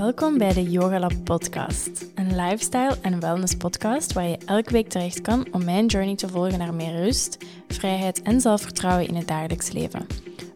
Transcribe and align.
Welkom 0.00 0.38
bij 0.38 0.52
de 0.52 0.70
Yoga 0.70 0.98
Lab 0.98 1.12
podcast, 1.24 2.06
een 2.14 2.36
lifestyle 2.36 2.98
en 3.02 3.20
wellness 3.20 3.56
podcast 3.56 4.12
waar 4.12 4.26
je 4.26 4.38
elke 4.38 4.72
week 4.72 4.88
terecht 4.88 5.20
kan 5.20 5.46
om 5.52 5.64
mijn 5.64 5.86
journey 5.86 6.14
te 6.14 6.28
volgen 6.28 6.58
naar 6.58 6.74
meer 6.74 6.92
rust, 6.92 7.38
vrijheid 7.68 8.22
en 8.22 8.40
zelfvertrouwen 8.40 9.06
in 9.08 9.14
het 9.14 9.28
dagelijks 9.28 9.72
leven. 9.72 10.06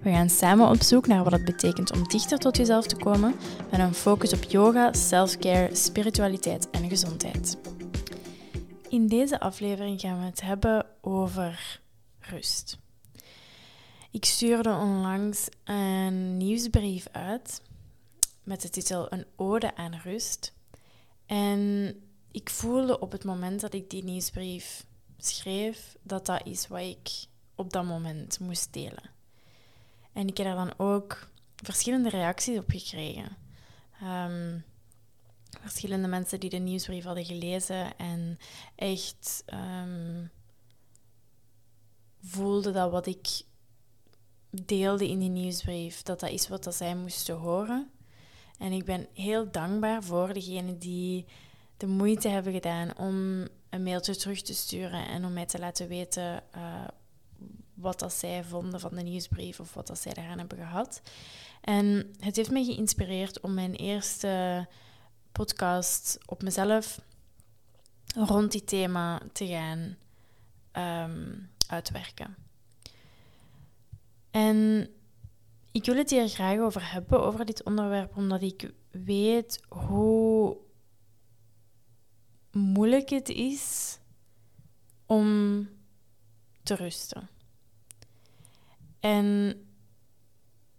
We 0.00 0.10
gaan 0.10 0.30
samen 0.30 0.68
op 0.68 0.82
zoek 0.82 1.06
naar 1.06 1.24
wat 1.24 1.32
het 1.32 1.44
betekent 1.44 1.92
om 1.92 2.08
dichter 2.08 2.38
tot 2.38 2.56
jezelf 2.56 2.86
te 2.86 2.96
komen 2.96 3.34
met 3.70 3.80
een 3.80 3.94
focus 3.94 4.32
op 4.32 4.42
yoga, 4.42 4.92
self-care, 4.92 5.74
spiritualiteit 5.74 6.70
en 6.70 6.88
gezondheid. 6.88 7.58
In 8.88 9.06
deze 9.06 9.40
aflevering 9.40 10.00
gaan 10.00 10.18
we 10.18 10.24
het 10.24 10.40
hebben 10.40 10.86
over 11.00 11.80
rust. 12.20 12.78
Ik 14.10 14.24
stuurde 14.24 14.70
onlangs 14.70 15.48
een 15.64 16.36
nieuwsbrief 16.36 17.06
uit 17.12 17.60
met 18.44 18.62
de 18.62 18.70
titel 18.70 19.12
Een 19.12 19.26
ode 19.36 19.76
aan 19.76 19.94
rust. 19.94 20.54
En 21.26 21.94
ik 22.30 22.50
voelde 22.50 22.98
op 22.98 23.12
het 23.12 23.24
moment 23.24 23.60
dat 23.60 23.74
ik 23.74 23.90
die 23.90 24.04
nieuwsbrief 24.04 24.86
schreef 25.18 25.96
dat 26.02 26.26
dat 26.26 26.46
is 26.46 26.66
wat 26.66 26.80
ik 26.80 27.10
op 27.54 27.72
dat 27.72 27.84
moment 27.84 28.38
moest 28.38 28.72
delen. 28.72 29.10
En 30.12 30.28
ik 30.28 30.36
heb 30.36 30.46
er 30.46 30.54
dan 30.54 30.74
ook 30.76 31.28
verschillende 31.56 32.08
reacties 32.08 32.58
op 32.58 32.70
gekregen. 32.70 33.36
Ehm, 34.00 34.58
verschillende 35.60 36.08
mensen 36.08 36.40
die 36.40 36.50
de 36.50 36.56
nieuwsbrief 36.56 37.04
hadden 37.04 37.24
gelezen 37.24 37.96
en 37.96 38.38
echt 38.74 39.44
um, 39.46 40.30
voelden 42.22 42.72
dat 42.72 42.90
wat 42.90 43.06
ik 43.06 43.42
deelde 44.50 45.08
in 45.08 45.18
die 45.18 45.28
nieuwsbrief, 45.28 46.02
dat 46.02 46.20
dat 46.20 46.30
is 46.30 46.48
wat 46.48 46.64
dat 46.64 46.74
zij 46.74 46.96
moesten 46.96 47.36
horen. 47.36 47.90
En 48.58 48.72
ik 48.72 48.84
ben 48.84 49.06
heel 49.14 49.50
dankbaar 49.50 50.02
voor 50.02 50.32
degenen 50.32 50.78
die 50.78 51.26
de 51.76 51.86
moeite 51.86 52.28
hebben 52.28 52.52
gedaan 52.52 52.96
om 52.96 53.48
een 53.70 53.82
mailtje 53.82 54.16
terug 54.16 54.42
te 54.42 54.54
sturen 54.54 55.06
en 55.06 55.24
om 55.24 55.32
mij 55.32 55.46
te 55.46 55.58
laten 55.58 55.88
weten 55.88 56.42
uh, 56.56 56.84
wat 57.74 57.98
dat 57.98 58.12
zij 58.12 58.44
vonden 58.44 58.80
van 58.80 58.94
de 58.94 59.02
nieuwsbrief 59.02 59.60
of 59.60 59.74
wat 59.74 59.86
dat 59.86 59.98
zij 59.98 60.12
daaraan 60.12 60.38
hebben 60.38 60.58
gehad. 60.58 61.02
En 61.60 62.14
het 62.18 62.36
heeft 62.36 62.50
mij 62.50 62.64
geïnspireerd 62.64 63.40
om 63.40 63.54
mijn 63.54 63.74
eerste 63.74 64.66
podcast 65.32 66.18
op 66.26 66.42
mezelf 66.42 67.00
rond 68.14 68.52
die 68.52 68.64
thema 68.64 69.20
te 69.32 69.46
gaan 69.46 69.96
um, 70.72 71.50
uitwerken. 71.66 72.36
En 74.30 74.88
ik 75.74 75.84
wil 75.84 75.96
het 75.96 76.10
hier 76.10 76.28
graag 76.28 76.58
over 76.58 76.92
hebben, 76.92 77.22
over 77.22 77.44
dit 77.44 77.62
onderwerp, 77.62 78.16
omdat 78.16 78.42
ik 78.42 78.72
weet 78.90 79.60
hoe 79.68 80.56
moeilijk 82.50 83.08
het 83.08 83.28
is 83.28 83.98
om 85.06 85.68
te 86.62 86.74
rusten. 86.74 87.28
En 89.00 89.58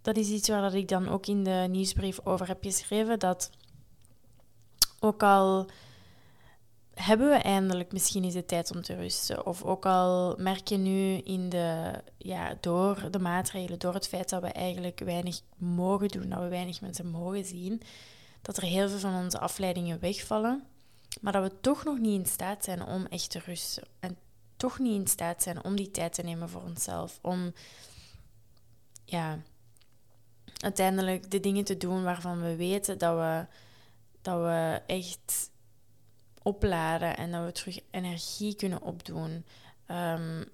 dat 0.02 0.18
is 0.18 0.30
iets 0.30 0.48
waar 0.48 0.62
dat 0.62 0.74
ik 0.74 0.88
dan 0.88 1.08
ook 1.08 1.26
in 1.26 1.44
de 1.44 1.66
nieuwsbrief 1.70 2.20
over 2.24 2.48
heb 2.48 2.64
geschreven, 2.64 3.20
dat 3.20 3.50
ook 5.00 5.24
al 5.24 5.70
hebben 6.96 7.30
we 7.30 7.36
eindelijk 7.36 7.92
misschien 7.92 8.24
eens 8.24 8.34
de 8.34 8.46
tijd 8.46 8.76
om 8.76 8.82
te 8.82 8.96
rusten. 8.96 9.46
Of 9.46 9.64
ook 9.64 9.86
al 9.86 10.36
merk 10.38 10.68
je 10.68 10.78
nu 10.78 11.18
in 11.18 11.50
de, 11.50 11.94
ja, 12.18 12.58
door 12.60 13.12
de 13.12 13.20
maatregelen, 13.20 13.80
door 13.80 13.94
het 13.94 14.08
feit 14.08 14.30
dat 14.30 14.42
we 14.42 14.48
eigenlijk 14.48 15.00
weinig 15.00 15.42
mogen 15.58 16.08
doen, 16.08 16.30
dat 16.30 16.40
we 16.40 16.48
weinig 16.48 16.82
mensen 16.82 17.08
mogen 17.08 17.46
zien, 17.46 17.82
dat 18.42 18.58
er 18.58 18.64
heel 18.64 18.90
veel 18.90 19.00
van 19.00 19.24
onze 19.24 19.40
afleidingen 19.40 20.00
wegvallen. 20.00 20.64
Maar 21.22 21.34
dat 21.34 21.44
we 21.44 21.60
toch 21.62 21.84
nog 21.84 22.00
niet 22.00 22.20
in 22.20 22.26
staat 22.26 22.64
zijn 22.64 22.86
om 22.86 23.06
echt 23.06 23.30
te 23.30 23.40
rusten. 23.40 23.84
En 24.00 24.18
toch 24.58 24.80
niet 24.80 25.00
in 25.00 25.08
staat 25.08 25.44
zijn 25.44 25.64
om 25.64 25.76
die 25.76 25.92
tijd 25.92 26.14
te 26.14 26.22
nemen 26.22 26.50
voor 26.50 26.62
onszelf. 26.62 27.20
Om 27.22 27.54
ja, 29.06 29.40
uiteindelijk 30.58 31.32
de 31.32 31.40
dingen 31.40 31.64
te 31.64 31.78
doen 31.78 32.04
waarvan 32.04 32.42
we 32.42 32.56
weten 32.56 32.98
dat 32.98 33.16
we, 33.16 33.46
dat 34.22 34.42
we 34.42 34.82
echt 34.88 35.50
opladen 36.46 37.18
en 37.18 37.32
dat 37.32 37.46
we 37.46 37.52
terug 37.52 37.80
energie 37.92 38.56
kunnen 38.56 38.82
opdoen. 38.82 39.46
Um, 39.92 40.46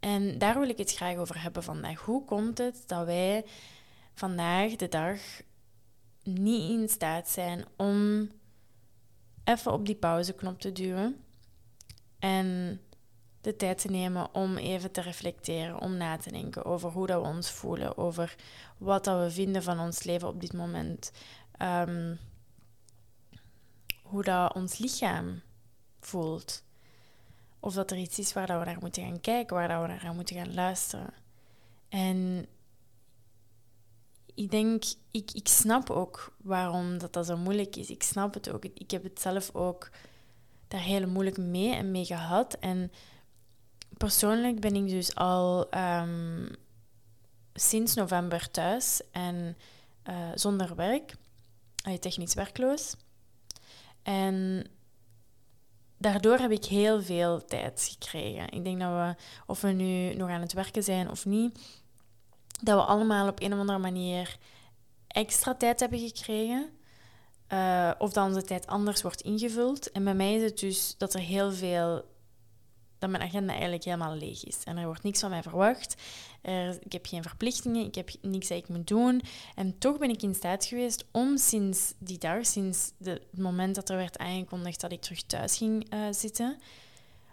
en 0.00 0.38
daar 0.38 0.58
wil 0.58 0.68
ik 0.68 0.78
het 0.78 0.94
graag 0.94 1.16
over 1.16 1.42
hebben 1.42 1.62
vandaag. 1.62 2.00
Hoe 2.00 2.24
komt 2.24 2.58
het 2.58 2.82
dat 2.86 3.06
wij 3.06 3.44
vandaag 4.14 4.76
de 4.76 4.88
dag 4.88 5.18
niet 6.22 6.70
in 6.70 6.88
staat 6.88 7.28
zijn 7.28 7.64
om 7.76 8.28
even 9.44 9.72
op 9.72 9.86
die 9.86 9.94
pauzeknop 9.94 10.60
te 10.60 10.72
duwen 10.72 11.24
en 12.18 12.80
de 13.40 13.56
tijd 13.56 13.78
te 13.78 13.90
nemen 13.90 14.34
om 14.34 14.56
even 14.56 14.90
te 14.90 15.00
reflecteren, 15.00 15.80
om 15.80 15.96
na 15.96 16.16
te 16.16 16.32
denken 16.32 16.64
over 16.64 16.90
hoe 16.90 17.06
dat 17.06 17.22
we 17.22 17.28
ons 17.28 17.50
voelen, 17.50 17.98
over 17.98 18.36
wat 18.78 19.04
dat 19.04 19.22
we 19.22 19.30
vinden 19.30 19.62
van 19.62 19.80
ons 19.80 20.02
leven 20.02 20.28
op 20.28 20.40
dit 20.40 20.52
moment. 20.52 21.12
Um, 21.62 22.18
hoe 24.10 24.22
dat 24.22 24.54
ons 24.54 24.78
lichaam 24.78 25.40
voelt. 26.00 26.62
Of 27.60 27.74
dat 27.74 27.90
er 27.90 27.96
iets 27.96 28.18
is 28.18 28.32
waar 28.32 28.46
dat 28.46 28.58
we 28.58 28.64
naar 28.64 28.80
moeten 28.80 29.02
gaan 29.02 29.20
kijken, 29.20 29.56
waar 29.56 29.68
dat 29.68 29.80
we 29.80 29.86
naar 29.86 30.14
moeten 30.14 30.36
gaan 30.36 30.54
luisteren. 30.54 31.14
En 31.88 32.46
ik 34.34 34.50
denk, 34.50 34.84
ik, 35.10 35.30
ik 35.32 35.48
snap 35.48 35.90
ook 35.90 36.34
waarom 36.36 36.98
dat, 36.98 37.12
dat 37.12 37.26
zo 37.26 37.36
moeilijk 37.36 37.76
is. 37.76 37.90
Ik 37.90 38.02
snap 38.02 38.34
het 38.34 38.50
ook. 38.50 38.64
Ik 38.64 38.90
heb 38.90 39.02
het 39.02 39.20
zelf 39.20 39.54
ook 39.54 39.90
daar 40.68 40.80
heel 40.80 41.08
moeilijk 41.08 41.36
mee 41.36 41.74
en 41.74 41.90
mee 41.90 42.04
gehad. 42.04 42.54
En 42.54 42.92
persoonlijk 43.96 44.60
ben 44.60 44.74
ik 44.74 44.88
dus 44.88 45.14
al 45.14 45.74
um, 45.74 46.48
sinds 47.54 47.94
november 47.94 48.50
thuis 48.50 49.02
en 49.12 49.56
uh, 50.08 50.30
zonder 50.34 50.74
werk, 50.74 51.16
technisch 52.00 52.34
werkloos. 52.34 52.96
En 54.02 54.66
daardoor 55.98 56.38
heb 56.38 56.50
ik 56.50 56.64
heel 56.64 57.02
veel 57.02 57.44
tijd 57.44 57.96
gekregen. 57.98 58.50
Ik 58.50 58.64
denk 58.64 58.80
dat 58.80 58.90
we, 58.90 59.14
of 59.46 59.60
we 59.60 59.68
nu 59.68 60.14
nog 60.14 60.28
aan 60.28 60.40
het 60.40 60.52
werken 60.52 60.82
zijn 60.82 61.10
of 61.10 61.24
niet, 61.24 61.58
dat 62.62 62.76
we 62.76 62.84
allemaal 62.84 63.28
op 63.28 63.40
een 63.42 63.52
of 63.52 63.58
andere 63.58 63.78
manier 63.78 64.36
extra 65.06 65.54
tijd 65.54 65.80
hebben 65.80 65.98
gekregen. 65.98 66.70
Uh, 67.52 67.90
of 67.98 68.12
dat 68.12 68.26
onze 68.26 68.42
tijd 68.42 68.66
anders 68.66 69.02
wordt 69.02 69.20
ingevuld. 69.20 69.90
En 69.90 70.04
bij 70.04 70.14
mij 70.14 70.34
is 70.34 70.42
het 70.42 70.58
dus 70.58 70.94
dat 70.98 71.14
er 71.14 71.20
heel 71.20 71.52
veel 71.52 72.04
dat 72.98 73.10
mijn 73.10 73.22
agenda 73.22 73.52
eigenlijk 73.52 73.84
helemaal 73.84 74.14
leeg 74.14 74.44
is. 74.44 74.64
En 74.64 74.76
er 74.76 74.84
wordt 74.84 75.02
niks 75.02 75.20
van 75.20 75.30
mij 75.30 75.42
verwacht. 75.42 75.94
Ik 76.80 76.92
heb 76.92 77.06
geen 77.06 77.22
verplichtingen, 77.22 77.86
ik 77.86 77.94
heb 77.94 78.10
niks 78.22 78.48
dat 78.48 78.58
ik 78.58 78.68
moet 78.68 78.86
doen. 78.86 79.22
En 79.54 79.78
toch 79.78 79.98
ben 79.98 80.10
ik 80.10 80.22
in 80.22 80.34
staat 80.34 80.64
geweest 80.64 81.04
om 81.10 81.36
sinds 81.36 81.94
die 81.98 82.18
dag, 82.18 82.46
sinds 82.46 82.92
het 83.02 83.38
moment 83.38 83.74
dat 83.74 83.88
er 83.88 83.96
werd 83.96 84.18
aangekondigd 84.18 84.80
dat 84.80 84.92
ik 84.92 85.00
terug 85.00 85.22
thuis 85.22 85.56
ging 85.56 85.94
uh, 85.94 86.06
zitten, 86.10 86.58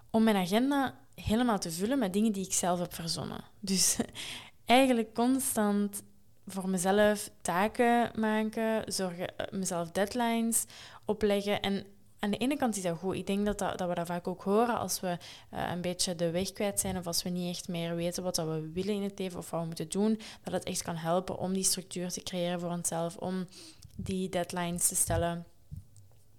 om 0.09 0.23
mijn 0.23 0.35
agenda 0.35 0.95
helemaal 1.15 1.59
te 1.59 1.71
vullen 1.71 1.99
met 1.99 2.13
dingen 2.13 2.31
die 2.31 2.45
ik 2.45 2.53
zelf 2.53 2.79
heb 2.79 2.93
verzonnen. 2.93 3.43
Dus 3.59 3.97
eigenlijk 4.65 5.13
constant 5.13 6.03
voor 6.47 6.69
mezelf 6.69 7.29
taken 7.41 8.11
maken, 8.15 8.93
zorgen, 8.93 9.37
eh, 9.37 9.45
mezelf 9.51 9.91
deadlines 9.91 10.65
opleggen 11.05 11.61
en 11.61 11.85
aan 12.19 12.31
de 12.31 12.37
ene 12.37 12.57
kant 12.57 12.77
is 12.77 12.83
dat 12.83 12.97
goed. 12.97 13.15
Ik 13.15 13.27
denk 13.27 13.45
dat, 13.45 13.59
dat, 13.59 13.77
dat 13.77 13.87
we 13.87 13.95
dat 13.95 14.07
vaak 14.07 14.27
ook 14.27 14.43
horen 14.43 14.77
als 14.77 14.99
we 14.99 15.17
uh, 15.53 15.69
een 15.71 15.81
beetje 15.81 16.15
de 16.15 16.31
weg 16.31 16.53
kwijt 16.53 16.79
zijn 16.79 16.97
of 16.97 17.07
als 17.07 17.23
we 17.23 17.29
niet 17.29 17.55
echt 17.55 17.67
meer 17.67 17.95
weten 17.95 18.23
wat 18.23 18.35
dat 18.35 18.47
we 18.47 18.71
willen 18.73 18.95
in 18.95 19.03
het 19.03 19.19
leven 19.19 19.39
of 19.39 19.49
wat 19.49 19.59
we 19.59 19.65
moeten 19.65 19.89
doen. 19.89 20.19
Dat 20.43 20.53
het 20.53 20.63
echt 20.63 20.81
kan 20.81 20.95
helpen 20.95 21.37
om 21.37 21.53
die 21.53 21.63
structuur 21.63 22.11
te 22.11 22.23
creëren 22.23 22.59
voor 22.59 22.71
onszelf, 22.71 23.17
om 23.17 23.47
die 23.95 24.29
deadlines 24.29 24.87
te 24.87 24.95
stellen. 24.95 25.45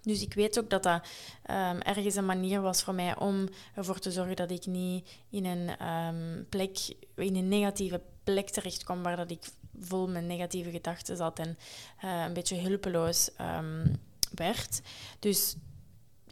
Dus 0.02 0.22
ik 0.22 0.34
weet 0.34 0.58
ook 0.58 0.70
dat 0.70 0.82
dat 0.82 1.06
um, 1.50 1.80
ergens 1.80 2.14
een 2.14 2.26
manier 2.26 2.60
was 2.60 2.82
voor 2.82 2.94
mij 2.94 3.16
om 3.16 3.48
ervoor 3.74 3.98
te 3.98 4.10
zorgen 4.10 4.36
dat 4.36 4.50
ik 4.50 4.66
niet 4.66 5.08
in 5.30 5.44
een 5.44 5.88
um, 5.88 6.46
plek, 6.48 6.78
in 7.14 7.36
een 7.36 7.48
negatieve 7.48 8.00
plek 8.24 8.48
terechtkom 8.48 9.02
waar 9.02 9.16
dat 9.16 9.30
ik 9.30 9.44
vol 9.80 10.08
met 10.08 10.24
negatieve 10.24 10.70
gedachten 10.70 11.16
zat 11.16 11.38
en 11.38 11.58
uh, 12.04 12.24
een 12.26 12.32
beetje 12.32 12.56
hulpeloos 12.56 13.30
um, 13.40 14.00
werd. 14.34 14.80
Dus 15.18 15.56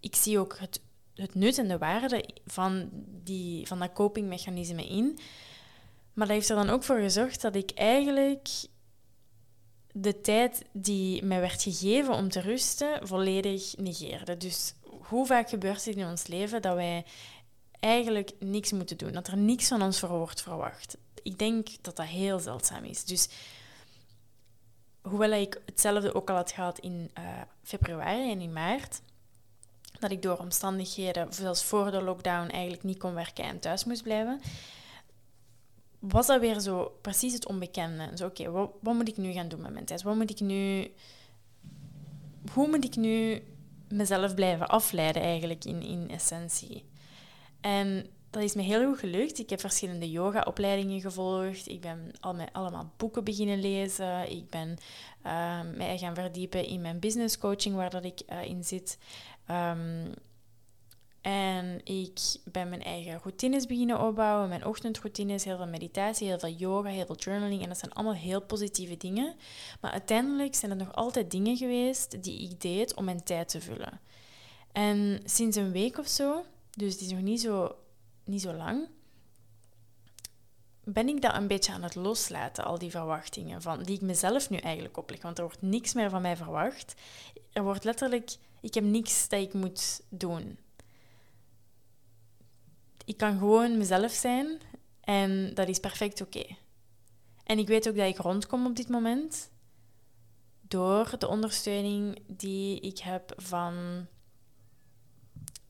ik 0.01 0.17
zie 0.17 0.39
ook 0.39 0.59
het, 0.59 1.35
nut 1.35 1.59
en 1.59 1.69
de 1.69 1.79
waarde 1.79 2.29
van, 2.47 2.89
die, 3.23 3.67
van 3.67 3.79
dat 3.79 3.93
copingmechanisme 3.93 4.89
in. 4.89 5.19
Maar 6.13 6.27
dat 6.27 6.37
heeft 6.37 6.49
er 6.49 6.57
dan 6.57 6.71
ook 6.71 6.85
voor 6.85 6.99
gezorgd 6.99 7.41
dat 7.43 7.55
ik 7.55 7.71
eigenlijk 7.71 8.49
de 9.93 10.21
tijd 10.21 10.65
die 10.73 11.25
mij 11.25 11.41
werd 11.41 11.63
gegeven 11.63 12.15
om 12.15 12.29
te 12.29 12.41
rusten 12.41 13.07
volledig 13.07 13.77
negeerde. 13.77 14.37
Dus 14.37 14.75
hoe 14.83 15.27
vaak 15.27 15.49
gebeurt 15.49 15.85
het 15.85 15.97
in 15.97 16.07
ons 16.07 16.27
leven 16.27 16.63
dat 16.63 16.75
wij 16.75 17.05
eigenlijk 17.81 18.33
niks 18.39 18.73
moeten 18.73 18.97
doen, 18.97 19.13
dat 19.13 19.27
er 19.27 19.37
niks 19.37 19.69
van 19.69 19.83
ons 19.83 20.01
wordt 20.01 20.43
verwacht? 20.43 20.97
Ik 21.23 21.39
denk 21.39 21.69
dat 21.81 21.97
dat 21.97 22.07
heel 22.07 22.39
zeldzaam 22.39 22.85
is. 22.85 23.05
Dus 23.05 23.29
hoewel 25.03 25.33
ik 25.33 25.61
hetzelfde 25.65 26.15
ook 26.15 26.31
al 26.31 26.37
had 26.37 26.53
gehad 26.53 26.79
in 26.79 27.11
uh, 27.19 27.41
februari 27.63 28.31
en 28.31 28.41
in 28.41 28.53
maart, 28.53 29.01
dat 29.99 30.11
ik 30.11 30.23
door 30.23 30.37
omstandigheden, 30.37 31.33
zelfs 31.33 31.65
voor 31.65 31.91
de 31.91 32.03
lockdown, 32.03 32.49
eigenlijk 32.49 32.83
niet 32.83 32.99
kon 32.99 33.15
werken 33.15 33.45
en 33.45 33.59
thuis 33.59 33.85
moest 33.85 34.03
blijven, 34.03 34.41
was 35.99 36.27
dat 36.27 36.41
weer 36.41 36.61
zo 36.61 36.93
precies 37.01 37.33
het 37.33 37.47
onbekende. 37.47 38.11
Zo, 38.15 38.27
oké, 38.27 38.51
wat, 38.51 38.71
wat, 38.81 38.95
moet 38.95 39.09
ik 39.09 39.17
nu 39.17 39.33
gaan 39.33 39.49
doen 39.49 39.61
met 39.61 39.73
mijn 39.73 39.85
tijd? 39.85 40.03
Wat 40.03 40.15
moet 40.15 40.31
ik 40.31 40.41
nu... 40.41 40.93
Hoe 42.53 42.69
moet 42.69 42.85
ik 42.85 42.97
nu 42.97 43.43
mezelf 43.89 44.35
blijven 44.35 44.69
afleiden 44.69 45.23
eigenlijk 45.23 45.65
in, 45.65 45.83
in 45.83 46.11
essentie? 46.11 46.85
En 47.61 48.07
dat 48.31 48.43
is 48.43 48.55
me 48.55 48.63
heel 48.63 48.89
goed 48.89 48.99
gelukt. 48.99 49.39
Ik 49.39 49.51
heb 49.51 49.61
verschillende 49.61 50.11
yoga-opleidingen 50.11 51.01
gevolgd. 51.01 51.69
Ik 51.69 51.81
ben 51.81 52.11
al 52.21 52.35
met 52.35 52.49
allemaal 52.53 52.93
boeken 52.97 53.25
beginnen 53.25 53.61
lezen. 53.61 54.31
Ik 54.31 54.51
ben 54.51 54.77
uh, 55.27 55.61
mij 55.77 55.99
gaan 55.99 56.15
verdiepen 56.15 56.67
in 56.67 56.81
mijn 56.81 56.99
business 56.99 57.39
coaching, 57.39 57.75
waar 57.75 57.91
dat 57.91 58.05
ik 58.05 58.21
uh, 58.33 58.45
in 58.45 58.65
zit. 58.65 58.99
Um, 59.51 60.15
en 61.21 61.81
ik 61.85 62.19
ben 62.45 62.69
mijn 62.69 62.83
eigen 62.83 63.21
routines 63.23 63.67
beginnen 63.67 64.01
opbouwen. 64.01 64.49
Mijn 64.49 64.67
ochtendroutines, 64.67 65.45
heel 65.45 65.57
veel 65.57 65.67
meditatie, 65.67 66.27
heel 66.27 66.39
veel 66.39 66.55
yoga, 66.55 66.89
heel 66.89 67.07
veel 67.07 67.17
journaling. 67.17 67.63
En 67.63 67.69
dat 67.69 67.79
zijn 67.79 67.93
allemaal 67.93 68.15
heel 68.15 68.41
positieve 68.41 68.97
dingen. 68.97 69.35
Maar 69.81 69.91
uiteindelijk 69.91 70.55
zijn 70.55 70.71
er 70.71 70.77
nog 70.77 70.95
altijd 70.95 71.31
dingen 71.31 71.57
geweest 71.57 72.23
die 72.23 72.51
ik 72.51 72.61
deed 72.61 72.95
om 72.95 73.05
mijn 73.05 73.25
tijd 73.25 73.49
te 73.49 73.61
vullen. 73.61 74.01
En 74.73 75.21
sinds 75.25 75.57
een 75.57 75.73
week 75.73 75.99
of 75.99 76.07
zo, 76.07 76.45
dus 76.71 76.93
het 76.93 77.01
is 77.01 77.11
nog 77.11 77.21
niet 77.21 77.41
zo, 77.41 77.77
niet 78.25 78.43
zo 78.43 78.53
lang, 78.53 78.89
ben 80.85 81.09
ik 81.09 81.23
dat 81.23 81.35
een 81.35 81.47
beetje 81.47 81.73
aan 81.73 81.83
het 81.83 81.95
loslaten, 81.95 82.65
al 82.65 82.79
die 82.79 82.91
verwachtingen 82.91 83.63
van, 83.63 83.83
die 83.83 83.95
ik 83.95 84.01
mezelf 84.01 84.51
nu 84.51 84.57
eigenlijk 84.57 84.97
opleg. 84.97 85.23
Want 85.23 85.39
er 85.39 85.45
wordt 85.45 85.63
niks 85.63 85.95
meer 85.95 86.11
van 86.11 86.23
mij 86.23 86.37
verwacht. 86.37 86.95
Er 87.53 87.63
wordt 87.63 87.85
letterlijk, 87.85 88.37
ik 88.67 88.75
heb 88.75 88.85
niks 88.85 89.29
dat 89.29 89.41
ik 89.41 89.53
moet 89.53 90.01
doen 90.09 90.59
ik 93.07 93.17
kan 93.17 93.39
gewoon 93.39 93.77
mezelf 93.77 94.13
zijn 94.13 94.61
en 95.01 95.55
dat 95.55 95.69
is 95.69 95.79
perfect 95.79 96.21
oké. 96.21 96.45
En 97.45 97.59
ik 97.59 97.67
weet 97.67 97.89
ook 97.89 97.97
dat 97.97 98.09
ik 98.09 98.17
rondkom 98.17 98.67
op 98.67 98.77
dit 98.77 98.89
moment 98.89 99.51
door 100.61 101.19
de 101.19 101.29
ondersteuning 101.29 102.23
die 102.27 102.81
ik 102.81 102.99
heb 102.99 103.33
van, 103.37 104.07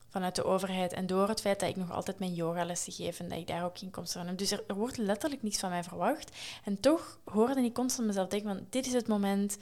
vanuit 0.09 0.35
de 0.35 0.43
overheid 0.43 0.93
en 0.93 1.07
door 1.07 1.27
het 1.27 1.41
feit 1.41 1.59
dat 1.59 1.69
ik 1.69 1.75
nog 1.75 1.91
altijd 1.91 2.19
mijn 2.19 2.33
yogalessen 2.33 2.93
geef 2.93 3.19
en 3.19 3.29
dat 3.29 3.37
ik 3.37 3.47
daar 3.47 3.65
ook 3.65 3.81
inkomsten 3.81 4.27
heb. 4.27 4.37
Dus 4.37 4.51
er, 4.51 4.63
er 4.67 4.75
wordt 4.75 4.97
letterlijk 4.97 5.43
niets 5.43 5.59
van 5.59 5.69
mij 5.69 5.83
verwacht. 5.83 6.37
En 6.63 6.79
toch 6.79 7.19
hoorde 7.23 7.61
ik 7.61 7.73
constant 7.73 8.07
mezelf 8.07 8.27
denken 8.27 8.55
van 8.55 8.67
dit 8.69 8.85
is 8.85 8.93
het 8.93 9.07
moment 9.07 9.57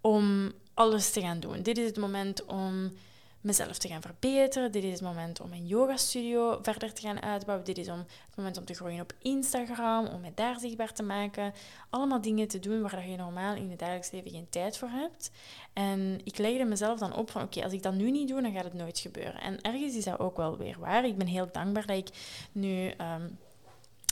om 0.00 0.52
alles 0.76 1.10
te 1.10 1.20
gaan 1.20 1.40
doen. 1.40 1.62
Dit 1.62 1.78
is 1.78 1.86
het 1.86 1.96
moment 1.96 2.44
om 2.44 2.92
mezelf 3.40 3.78
te 3.78 3.88
gaan 3.88 4.02
verbeteren. 4.02 4.72
Dit 4.72 4.84
is 4.84 4.92
het 4.92 5.00
moment 5.00 5.40
om 5.40 5.48
mijn 5.48 5.66
yoga 5.66 5.96
studio 5.96 6.58
verder 6.62 6.92
te 6.92 7.00
gaan 7.00 7.22
uitbouwen. 7.22 7.66
Dit 7.66 7.78
is 7.78 7.88
om, 7.88 7.98
het 7.98 8.36
moment 8.36 8.56
om 8.56 8.64
te 8.64 8.74
groeien 8.74 9.00
op 9.00 9.12
Instagram, 9.22 10.06
om 10.06 10.20
mij 10.20 10.32
daar 10.34 10.60
zichtbaar 10.60 10.92
te 10.92 11.02
maken. 11.02 11.52
Allemaal 11.90 12.20
dingen 12.20 12.48
te 12.48 12.58
doen 12.58 12.82
waar 12.82 13.08
je 13.08 13.16
normaal 13.16 13.54
in 13.54 13.70
het 13.70 13.78
dagelijks 13.78 14.10
leven 14.10 14.30
geen 14.30 14.48
tijd 14.50 14.76
voor 14.76 14.88
hebt. 14.88 15.30
En 15.72 16.20
ik 16.24 16.38
legde 16.38 16.64
mezelf 16.64 16.98
dan 16.98 17.14
op 17.14 17.30
van 17.30 17.42
oké, 17.42 17.62
als 17.62 17.72
ik 17.72 17.82
dat 17.82 17.94
nu 17.94 18.10
niet 18.10 18.28
doe, 18.28 18.42
dan 18.42 18.52
gaat 18.52 18.64
het 18.64 18.74
nooit 18.74 18.98
gebeuren. 18.98 19.40
En 19.40 19.60
ergens 19.60 19.96
is 19.96 20.04
dat 20.04 20.18
ook 20.18 20.36
wel 20.36 20.56
weer 20.56 20.76
waar. 20.78 21.04
Ik 21.04 21.18
ben 21.18 21.26
heel 21.26 21.48
dankbaar 21.52 21.86
dat 21.86 21.96
ik 21.96 22.08
nu... 22.52 22.88
Ehm, 22.88 23.28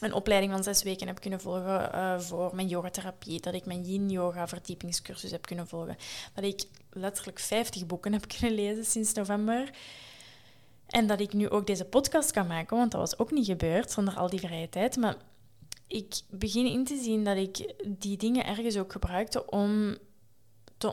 een 0.04 0.12
opleiding 0.12 0.52
van 0.52 0.62
zes 0.62 0.82
weken 0.82 1.06
heb 1.06 1.20
kunnen 1.20 1.40
volgen 1.40 1.90
uh, 1.94 2.20
voor 2.20 2.54
mijn 2.54 2.68
yogatherapie. 2.68 3.40
Dat 3.40 3.54
ik 3.54 3.66
mijn 3.66 3.82
yin-yoga 3.82 4.48
verdiepingscursus 4.48 5.30
heb 5.30 5.46
kunnen 5.46 5.68
volgen. 5.68 5.96
Dat 6.34 6.44
ik 6.44 6.64
letterlijk 6.90 7.38
50 7.38 7.86
boeken 7.86 8.12
heb 8.12 8.28
kunnen 8.28 8.54
lezen 8.54 8.84
sinds 8.84 9.12
november. 9.12 9.70
En 10.86 11.06
dat 11.06 11.20
ik 11.20 11.32
nu 11.32 11.48
ook 11.48 11.66
deze 11.66 11.84
podcast 11.84 12.30
kan 12.30 12.46
maken, 12.46 12.76
want 12.76 12.90
dat 12.90 13.00
was 13.00 13.18
ook 13.18 13.30
niet 13.30 13.46
gebeurd 13.46 13.90
zonder 13.90 14.14
al 14.14 14.30
die 14.30 14.40
vrije 14.40 14.68
tijd. 14.68 14.96
Maar 14.96 15.16
ik 15.86 16.20
begin 16.30 16.66
in 16.66 16.84
te 16.84 16.96
zien 17.02 17.24
dat 17.24 17.36
ik 17.36 17.74
die 17.86 18.16
dingen 18.16 18.46
ergens 18.46 18.76
ook 18.76 18.92
gebruikte 18.92 19.46
om 19.46 19.96
te 20.78 20.92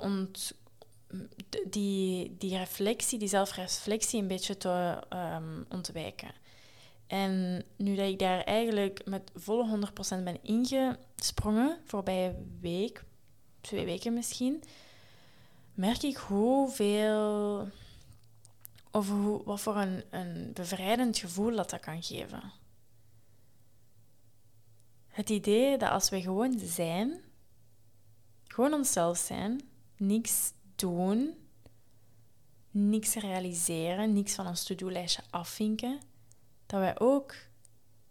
die, 1.67 2.35
die 2.37 2.57
reflectie, 2.57 3.19
die 3.19 3.27
zelfreflectie 3.27 4.21
een 4.21 4.27
beetje 4.27 4.57
te 4.57 5.03
um, 5.13 5.65
ontwijken. 5.69 6.31
En 7.11 7.63
nu 7.75 7.95
dat 7.95 8.07
ik 8.07 8.19
daar 8.19 8.41
eigenlijk 8.41 9.05
met 9.05 9.31
volle 9.35 9.89
100% 10.19 10.23
ben 10.23 10.43
ingesprongen, 10.43 11.77
voorbije 11.85 12.35
week, 12.59 13.03
twee 13.61 13.85
weken 13.85 14.13
misschien, 14.13 14.63
merk 15.73 16.03
ik 16.03 16.17
hoeveel, 16.17 17.67
of 18.91 19.09
wat 19.45 19.61
voor 19.61 19.75
een, 19.75 20.03
een 20.09 20.51
bevrijdend 20.53 21.17
gevoel 21.17 21.55
dat 21.55 21.69
dat 21.69 21.79
kan 21.79 22.03
geven. 22.03 22.51
Het 25.07 25.29
idee 25.29 25.77
dat 25.77 25.89
als 25.89 26.09
we 26.09 26.21
gewoon 26.21 26.59
zijn, 26.59 27.21
gewoon 28.43 28.73
onszelf 28.73 29.17
zijn, 29.17 29.61
niks 29.97 30.51
doen, 30.75 31.33
niks 32.69 33.15
realiseren, 33.15 34.13
niks 34.13 34.33
van 34.33 34.47
ons 34.47 34.63
to-do-lijstje 34.63 35.23
afvinken, 35.29 36.09
dat 36.71 36.79
wij 36.79 36.99
ook 36.99 37.35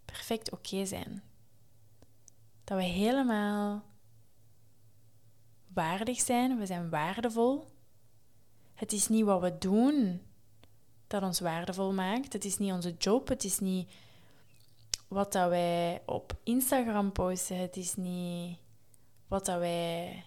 perfect 0.05 0.51
oké 0.51 0.85
zijn. 0.87 1.23
Dat 2.65 2.79
we 2.79 2.85
helemaal 2.85 3.85
waardig 5.73 6.21
zijn, 6.21 6.59
we 6.59 6.67
zijn 6.67 6.91
waardevol. 6.91 7.67
Het 8.75 8.93
is 8.93 9.09
niet 9.09 9.25
wat 9.25 9.41
we 9.41 9.59
doen 9.59 10.23
dat 11.07 11.23
ons 11.23 11.41
waardevol 11.41 11.93
maakt. 11.93 12.33
Het 12.33 12.45
is 12.45 12.59
niet 12.59 12.73
onze 12.73 12.95
job, 12.99 13.29
het 13.29 13.45
is 13.45 13.59
niet 13.59 13.93
wat 15.09 15.33
dat 15.33 15.49
wij 15.49 16.03
op 16.07 16.39
Instagram 16.43 17.13
posten, 17.13 17.57
het 17.57 17.77
is 17.77 17.95
niet 17.97 18.59
wat 19.29 19.47
dat 19.47 19.59
wij 19.59 20.25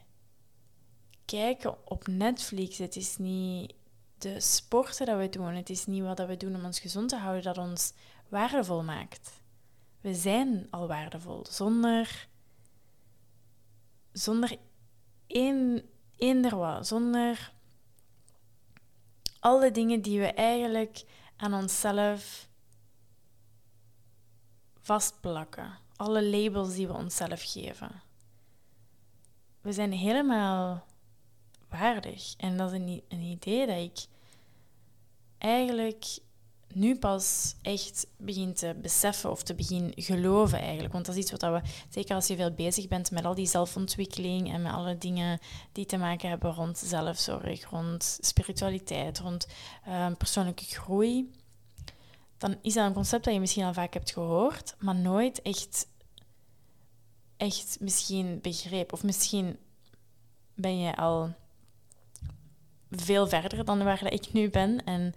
kijken 1.25 1.89
op 1.89 2.07
Netflix, 2.07 2.77
het 2.77 2.95
is 2.95 3.18
niet 3.18 3.74
de 4.18 4.39
sporten 4.39 5.06
dat 5.06 5.18
we 5.18 5.29
doen, 5.29 5.53
het 5.53 5.69
is 5.69 5.86
niet 5.86 6.03
wat 6.03 6.18
dat 6.18 6.27
we 6.27 6.38
doen 6.38 6.56
om 6.56 6.65
ons 6.65 6.79
gezond 6.79 7.09
te 7.09 7.18
houden 7.18 7.44
dat 7.44 7.57
ons 7.57 7.94
waardevol 8.33 8.83
maakt. 8.83 9.41
We 10.01 10.13
zijn 10.13 10.68
al 10.69 10.88
waardevol, 10.88 11.45
zonder, 11.50 12.27
zonder 14.12 14.57
één, 15.27 15.89
eender 16.15 16.55
wat, 16.55 16.88
zonder 16.88 17.53
alle 19.39 19.72
dingen 19.72 20.01
die 20.01 20.19
we 20.19 20.34
eigenlijk 20.34 21.03
aan 21.38 21.53
onszelf 21.53 22.50
vastplakken. 24.81 25.77
Alle 25.96 26.24
labels 26.24 26.75
die 26.75 26.88
we 26.88 26.93
onszelf 26.93 27.51
geven. 27.51 28.01
We 29.62 29.72
zijn 29.72 29.91
helemaal 29.91 30.86
waardig. 31.69 32.34
En 32.38 32.58
dat 32.58 32.72
is 32.72 32.79
een, 32.79 33.03
een 33.08 33.22
idee 33.22 33.67
dat 33.67 33.77
ik 33.77 34.05
eigenlijk 35.38 36.05
nu 36.75 36.96
pas 36.96 37.56
echt 37.62 38.08
begin 38.18 38.53
te 38.53 38.75
beseffen 38.82 39.32
of 39.32 39.44
te 39.44 39.56
begin 39.56 39.92
geloven 39.96 40.60
eigenlijk. 40.60 40.94
Want 40.94 41.06
dat 41.06 41.15
is 41.15 41.22
iets 41.22 41.32
wat 41.32 41.42
we, 41.42 41.62
zeker 41.89 42.15
als 42.15 42.27
je 42.27 42.36
veel 42.36 42.51
bezig 42.51 42.88
bent 42.88 43.12
met 43.12 43.25
al 43.25 43.36
die 43.36 43.48
zelfontwikkeling 43.48 44.53
en 44.53 44.62
met 44.62 44.72
alle 44.72 44.98
dingen 44.98 45.39
die 45.72 45.86
te 45.86 45.98
maken 45.98 46.30
hebben 46.30 46.53
rond 46.53 46.77
zelfzorg, 46.77 47.70
rond 47.70 48.18
spiritualiteit, 48.22 49.20
rond 49.20 49.48
ehm, 49.86 50.15
persoonlijke 50.15 50.65
groei, 50.65 51.32
dan 52.38 52.58
is 52.62 52.74
dat 52.74 52.86
een 52.86 52.94
concept 52.94 53.24
dat 53.24 53.34
je 53.34 53.39
misschien 53.39 53.63
al 53.63 53.74
vaak 53.74 53.94
hebt 53.94 54.12
gehoord, 54.12 54.75
maar 54.80 54.96
nooit 54.96 55.42
echt, 55.42 55.88
echt 57.38 57.77
misschien 57.80 58.39
begreep. 58.42 58.94
Of 58.94 59.03
misschien 59.03 59.58
ben 60.56 60.80
je 60.80 60.96
al 60.96 61.34
veel 62.89 63.27
verder 63.27 63.65
dan 63.65 63.84
waar 63.84 64.12
ik 64.12 64.34
nu 64.34 64.50
ben 64.50 64.84
en 64.86 65.13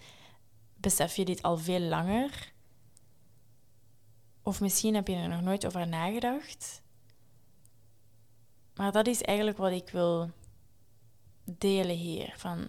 besef 0.86 1.16
je 1.16 1.24
dit 1.24 1.42
al 1.42 1.58
veel 1.58 1.80
langer? 1.80 2.52
Of 4.42 4.60
misschien 4.60 4.94
heb 4.94 5.08
je 5.08 5.14
er 5.14 5.28
nog 5.28 5.40
nooit 5.40 5.66
over 5.66 5.88
nagedacht. 5.88 6.82
Maar 8.74 8.92
dat 8.92 9.06
is 9.06 9.22
eigenlijk 9.22 9.58
wat 9.58 9.72
ik 9.72 9.88
wil 9.90 10.30
delen 11.44 11.96
hier. 11.96 12.34
Van 12.36 12.68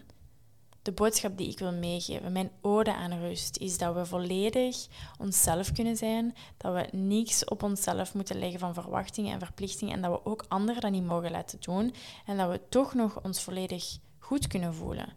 de 0.82 0.92
boodschap 0.92 1.38
die 1.38 1.50
ik 1.50 1.60
wil 1.60 1.72
meegeven, 1.74 2.32
mijn 2.32 2.52
ode 2.62 2.94
aan 2.94 3.20
rust, 3.20 3.58
is 3.58 3.78
dat 3.78 3.94
we 3.94 4.06
volledig 4.06 4.88
onszelf 5.18 5.72
kunnen 5.72 5.98
zijn. 5.98 6.36
Dat 6.58 6.74
we 6.74 6.98
niets 6.98 7.46
op 7.46 7.64
onszelf 7.64 8.14
moeten 8.14 8.40
leggen 8.40 8.60
van 8.60 8.74
verwachtingen 8.74 9.34
en 9.34 9.40
verplichtingen. 9.40 9.94
En 9.94 10.02
dat 10.02 10.12
we 10.12 10.30
ook 10.30 10.46
anderen 10.48 10.82
dat 10.82 10.92
niet 10.92 11.06
mogen 11.06 11.32
laten 11.32 11.60
doen. 11.60 11.94
En 12.26 12.38
dat 12.38 12.50
we 12.50 12.62
toch 12.70 12.94
nog 12.94 13.24
ons 13.24 13.42
volledig 13.42 13.98
goed 14.20 14.48
kunnen 14.48 14.74
voelen. 14.74 15.14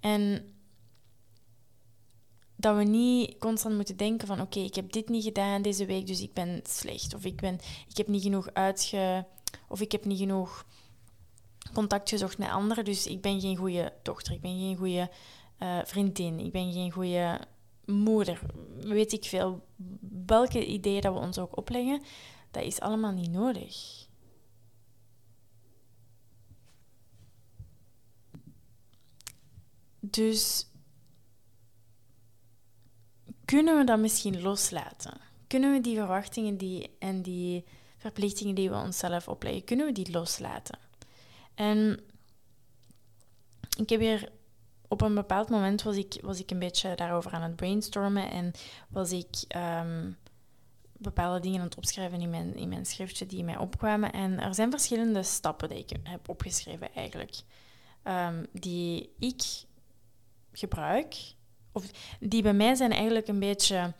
En 0.00 0.50
dat 2.56 2.76
we 2.76 2.82
niet 2.82 3.38
constant 3.38 3.74
moeten 3.74 3.96
denken 3.96 4.26
van 4.26 4.40
oké, 4.40 4.58
ik 4.58 4.74
heb 4.74 4.92
dit 4.92 5.08
niet 5.08 5.24
gedaan 5.24 5.62
deze 5.62 5.86
week, 5.86 6.06
dus 6.06 6.20
ik 6.20 6.32
ben 6.32 6.60
slecht. 6.62 7.14
Of 7.14 7.24
ik, 7.24 7.40
ben, 7.40 7.58
ik 7.88 7.96
heb 7.96 8.08
niet 8.08 8.22
genoeg 8.22 8.48
uitge... 8.52 9.26
Of 9.68 9.80
ik 9.80 9.92
heb 9.92 10.04
niet 10.04 10.18
genoeg 10.18 10.66
contact 11.72 12.08
gezocht 12.08 12.38
met 12.38 12.50
anderen. 12.50 12.84
Dus 12.84 13.06
ik 13.06 13.20
ben 13.20 13.40
geen 13.40 13.56
goede 13.56 13.92
dochter, 14.02 14.32
ik 14.34 14.40
ben 14.40 14.58
geen 14.58 14.76
goede 14.76 15.10
uh, 15.58 15.78
vriendin, 15.84 16.38
ik 16.38 16.52
ben 16.52 16.72
geen 16.72 16.90
goede 16.90 17.40
moeder. 17.84 18.40
Weet 18.80 19.12
ik 19.12 19.24
veel. 19.24 19.66
Welke 20.26 20.66
ideeën 20.66 21.00
dat 21.00 21.12
we 21.12 21.18
ons 21.18 21.38
ook 21.38 21.56
opleggen, 21.56 22.02
dat 22.50 22.62
is 22.62 22.80
allemaal 22.80 23.12
niet 23.12 23.30
nodig. 23.30 24.06
Dus 30.00 30.66
kunnen 33.46 33.76
we 33.76 33.84
dat 33.84 33.98
misschien 33.98 34.42
loslaten? 34.42 35.20
Kunnen 35.46 35.72
we 35.72 35.80
die 35.80 35.96
verwachtingen 35.96 36.56
die, 36.56 36.96
en 36.98 37.22
die 37.22 37.64
verplichtingen 37.96 38.54
die 38.54 38.70
we 38.70 38.76
onszelf 38.76 39.28
opleggen, 39.28 39.64
kunnen 39.64 39.86
we 39.86 39.92
die 39.92 40.10
loslaten? 40.10 40.78
En 41.54 42.00
ik 43.78 43.88
heb 43.88 44.00
hier 44.00 44.32
op 44.88 45.00
een 45.00 45.14
bepaald 45.14 45.48
moment 45.48 45.82
was 45.82 45.96
ik, 45.96 46.18
was 46.22 46.40
ik 46.40 46.50
een 46.50 46.58
beetje 46.58 46.94
daarover 46.94 47.32
aan 47.32 47.42
het 47.42 47.56
brainstormen 47.56 48.30
en 48.30 48.52
was 48.88 49.12
ik 49.12 49.44
ehm, 49.48 50.10
bepaalde 50.98 51.40
dingen 51.40 51.60
aan 51.60 51.66
het 51.66 51.76
opschrijven 51.76 52.20
in 52.20 52.30
mijn, 52.30 52.54
in 52.54 52.68
mijn 52.68 52.86
schriftje 52.86 53.26
die 53.26 53.44
mij 53.44 53.56
opkwamen. 53.56 54.12
En 54.12 54.40
er 54.40 54.54
zijn 54.54 54.70
verschillende 54.70 55.22
stappen 55.22 55.68
die 55.68 55.78
ik 55.78 55.96
heb 56.02 56.28
opgeschreven 56.28 56.94
eigenlijk, 56.94 57.34
ehm, 58.02 58.44
die 58.52 59.12
ik 59.18 59.42
gebruik, 60.52 61.16
of 61.76 61.84
die 62.20 62.42
bij 62.42 62.52
mij 62.52 62.74
zijn 62.74 62.92
eigenlijk 62.92 63.28
een 63.28 63.38
beetje 63.38 63.92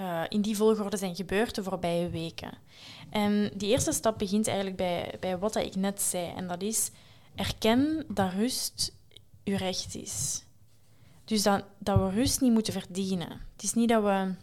uh, 0.00 0.22
in 0.28 0.40
die 0.40 0.56
volgorde 0.56 0.96
zijn 0.96 1.16
gebeurd 1.16 1.54
de 1.54 1.62
voorbije 1.62 2.08
weken. 2.08 2.58
En 3.10 3.50
die 3.54 3.68
eerste 3.68 3.92
stap 3.92 4.18
begint 4.18 4.46
eigenlijk 4.46 4.76
bij, 4.76 5.16
bij 5.20 5.38
wat 5.38 5.56
ik 5.56 5.74
net 5.74 6.02
zei. 6.02 6.32
En 6.36 6.46
dat 6.46 6.62
is 6.62 6.90
erken 7.34 8.04
dat 8.08 8.32
rust 8.32 8.96
uw 9.44 9.56
recht 9.56 9.94
is. 9.94 10.44
Dus 11.24 11.42
dat 11.42 11.64
we 11.78 12.10
rust 12.10 12.40
niet 12.40 12.52
moeten 12.52 12.72
verdienen. 12.72 13.40
Het 13.52 13.62
is 13.62 13.74
niet 13.74 13.88
dat 13.88 14.02
we 14.02 14.34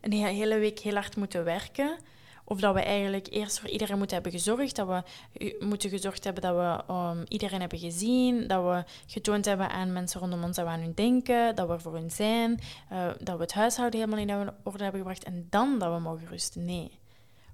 een 0.00 0.12
hele 0.12 0.58
week 0.58 0.78
heel 0.78 0.94
hard 0.94 1.16
moeten 1.16 1.44
werken. 1.44 1.98
Of 2.44 2.60
dat 2.60 2.74
we 2.74 2.80
eigenlijk 2.80 3.26
eerst 3.30 3.60
voor 3.60 3.68
iedereen 3.68 3.98
moeten 3.98 4.14
hebben 4.14 4.32
gezorgd. 4.32 4.76
Dat 4.76 4.86
we 4.86 5.56
moeten 5.60 5.90
gezorgd 5.90 6.24
hebben 6.24 6.42
dat 6.42 6.56
we 6.56 6.92
um, 6.94 7.24
iedereen 7.28 7.60
hebben 7.60 7.78
gezien. 7.78 8.46
Dat 8.46 8.64
we 8.64 8.84
getoond 9.06 9.44
hebben 9.44 9.70
aan 9.70 9.92
mensen 9.92 10.20
rondom 10.20 10.44
ons 10.44 10.56
dat 10.56 10.64
we 10.64 10.70
aan 10.70 10.80
hun 10.80 10.94
denken. 10.94 11.54
Dat 11.54 11.66
we 11.66 11.72
er 11.72 11.80
voor 11.80 11.94
hun 11.94 12.10
zijn. 12.10 12.60
Uh, 12.92 13.06
dat 13.20 13.36
we 13.36 13.42
het 13.42 13.52
huishouden 13.52 14.00
helemaal 14.00 14.20
in 14.20 14.52
orde 14.62 14.82
hebben 14.82 15.00
gebracht. 15.00 15.24
En 15.24 15.46
dan 15.50 15.78
dat 15.78 15.94
we 15.94 16.00
mogen 16.00 16.26
rusten. 16.26 16.64
Nee. 16.64 16.98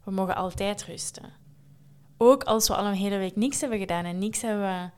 We 0.04 0.10
mogen 0.10 0.36
altijd 0.36 0.84
rusten. 0.84 1.24
Ook 2.16 2.44
als 2.44 2.68
we 2.68 2.74
al 2.74 2.86
een 2.86 2.94
hele 2.94 3.16
week 3.16 3.36
niks 3.36 3.60
hebben 3.60 3.78
gedaan 3.78 4.04
en 4.04 4.18
niks 4.18 4.40
hebben 4.40 4.92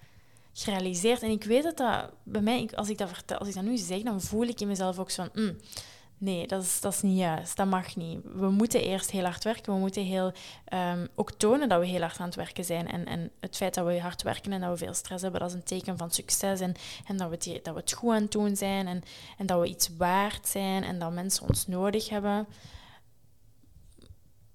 gerealiseerd. 0.53 1.23
En 1.23 1.31
ik 1.31 1.45
weet 1.45 1.63
dat 1.63 1.77
dat 1.77 2.11
bij 2.23 2.41
mij, 2.41 2.69
als 2.75 2.89
ik 2.89 2.99
dat, 2.99 3.09
vertel, 3.09 3.39
als 3.39 3.49
ik 3.49 3.55
dat 3.55 3.65
nu 3.65 3.77
zeg, 3.77 4.03
dan 4.03 4.21
voel 4.21 4.47
ik 4.47 4.61
in 4.61 4.69
mezelf 4.69 4.99
ook 4.99 5.11
van... 5.11 5.29
Mm, 5.33 5.57
nee, 6.23 6.47
dat 6.47 6.63
is, 6.63 6.81
dat 6.81 6.93
is 6.93 7.03
niet 7.03 7.19
juist. 7.19 7.57
Dat 7.57 7.67
mag 7.67 7.97
niet. 7.97 8.21
We 8.35 8.51
moeten 8.51 8.83
eerst 8.83 9.11
heel 9.11 9.25
hard 9.25 9.45
werken. 9.45 9.73
We 9.73 9.79
moeten 9.79 10.05
heel, 10.05 10.33
um, 10.73 11.09
ook 11.15 11.33
tonen 11.33 11.69
dat 11.69 11.81
we 11.81 11.87
heel 11.87 12.01
hard 12.01 12.19
aan 12.19 12.27
het 12.27 12.35
werken 12.35 12.65
zijn. 12.65 12.89
En, 12.89 13.07
en 13.07 13.31
het 13.41 13.57
feit 13.57 13.75
dat 13.75 13.87
we 13.87 14.01
hard 14.01 14.23
werken 14.23 14.53
en 14.53 14.61
dat 14.61 14.71
we 14.71 14.85
veel 14.85 14.95
stress 14.95 15.23
hebben, 15.23 15.41
dat 15.41 15.49
is 15.49 15.55
een 15.55 15.63
teken 15.63 15.97
van 15.97 16.11
succes. 16.11 16.61
En, 16.61 16.75
en 17.07 17.17
dat, 17.17 17.29
we 17.29 17.35
het, 17.35 17.65
dat 17.65 17.75
we 17.75 17.81
het 17.81 17.93
goed 17.93 18.11
aan 18.11 18.23
het 18.23 18.33
doen 18.33 18.57
zijn. 18.57 18.87
En, 18.87 19.03
en 19.39 19.47
dat 19.47 19.61
we 19.61 19.67
iets 19.67 19.91
waard 19.97 20.49
zijn. 20.49 20.85
En 20.85 20.99
dat 20.99 21.13
mensen 21.13 21.49
ons 21.49 21.67
nodig 21.67 22.09
hebben. 22.09 22.47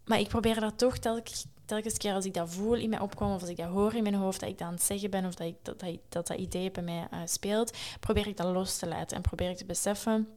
Maar 0.06 0.20
ik 0.20 0.28
probeer 0.28 0.60
dat 0.60 0.78
toch 0.78 0.98
telkens, 0.98 1.46
telkens 1.66 1.98
keer 1.98 2.14
als 2.14 2.26
ik 2.26 2.34
dat 2.34 2.50
voel 2.50 2.74
in 2.74 2.90
mij 2.90 3.00
opkomen 3.00 3.36
of 3.36 3.42
als 3.42 3.50
ik 3.50 3.58
dat 3.58 3.70
hoor 3.70 3.94
in 3.94 4.04
mijn 4.04 4.16
hoofd, 4.16 4.40
dat 4.40 4.50
ik 4.50 4.58
dat 4.58 4.68
aan 4.68 4.74
het 4.74 4.84
zeggen 4.84 5.10
ben 5.10 5.26
of 5.26 5.36
dat 5.36 5.48
ik, 5.48 5.56
dat, 5.62 5.80
dat, 6.10 6.28
dat, 6.28 6.38
idee 6.38 6.72
bij 6.72 6.84
mij 6.84 7.08
uh, 7.14 7.20
speelt, 7.26 7.78
probeer 8.00 8.28
ik 8.28 8.38
dat 8.38 8.54
los 8.54 8.78
te 8.78 8.88
laten 8.88 9.16
en 9.16 9.22
probeer 9.22 9.50
ik 9.50 9.58
te 9.58 9.66
beseffen, 9.66 10.28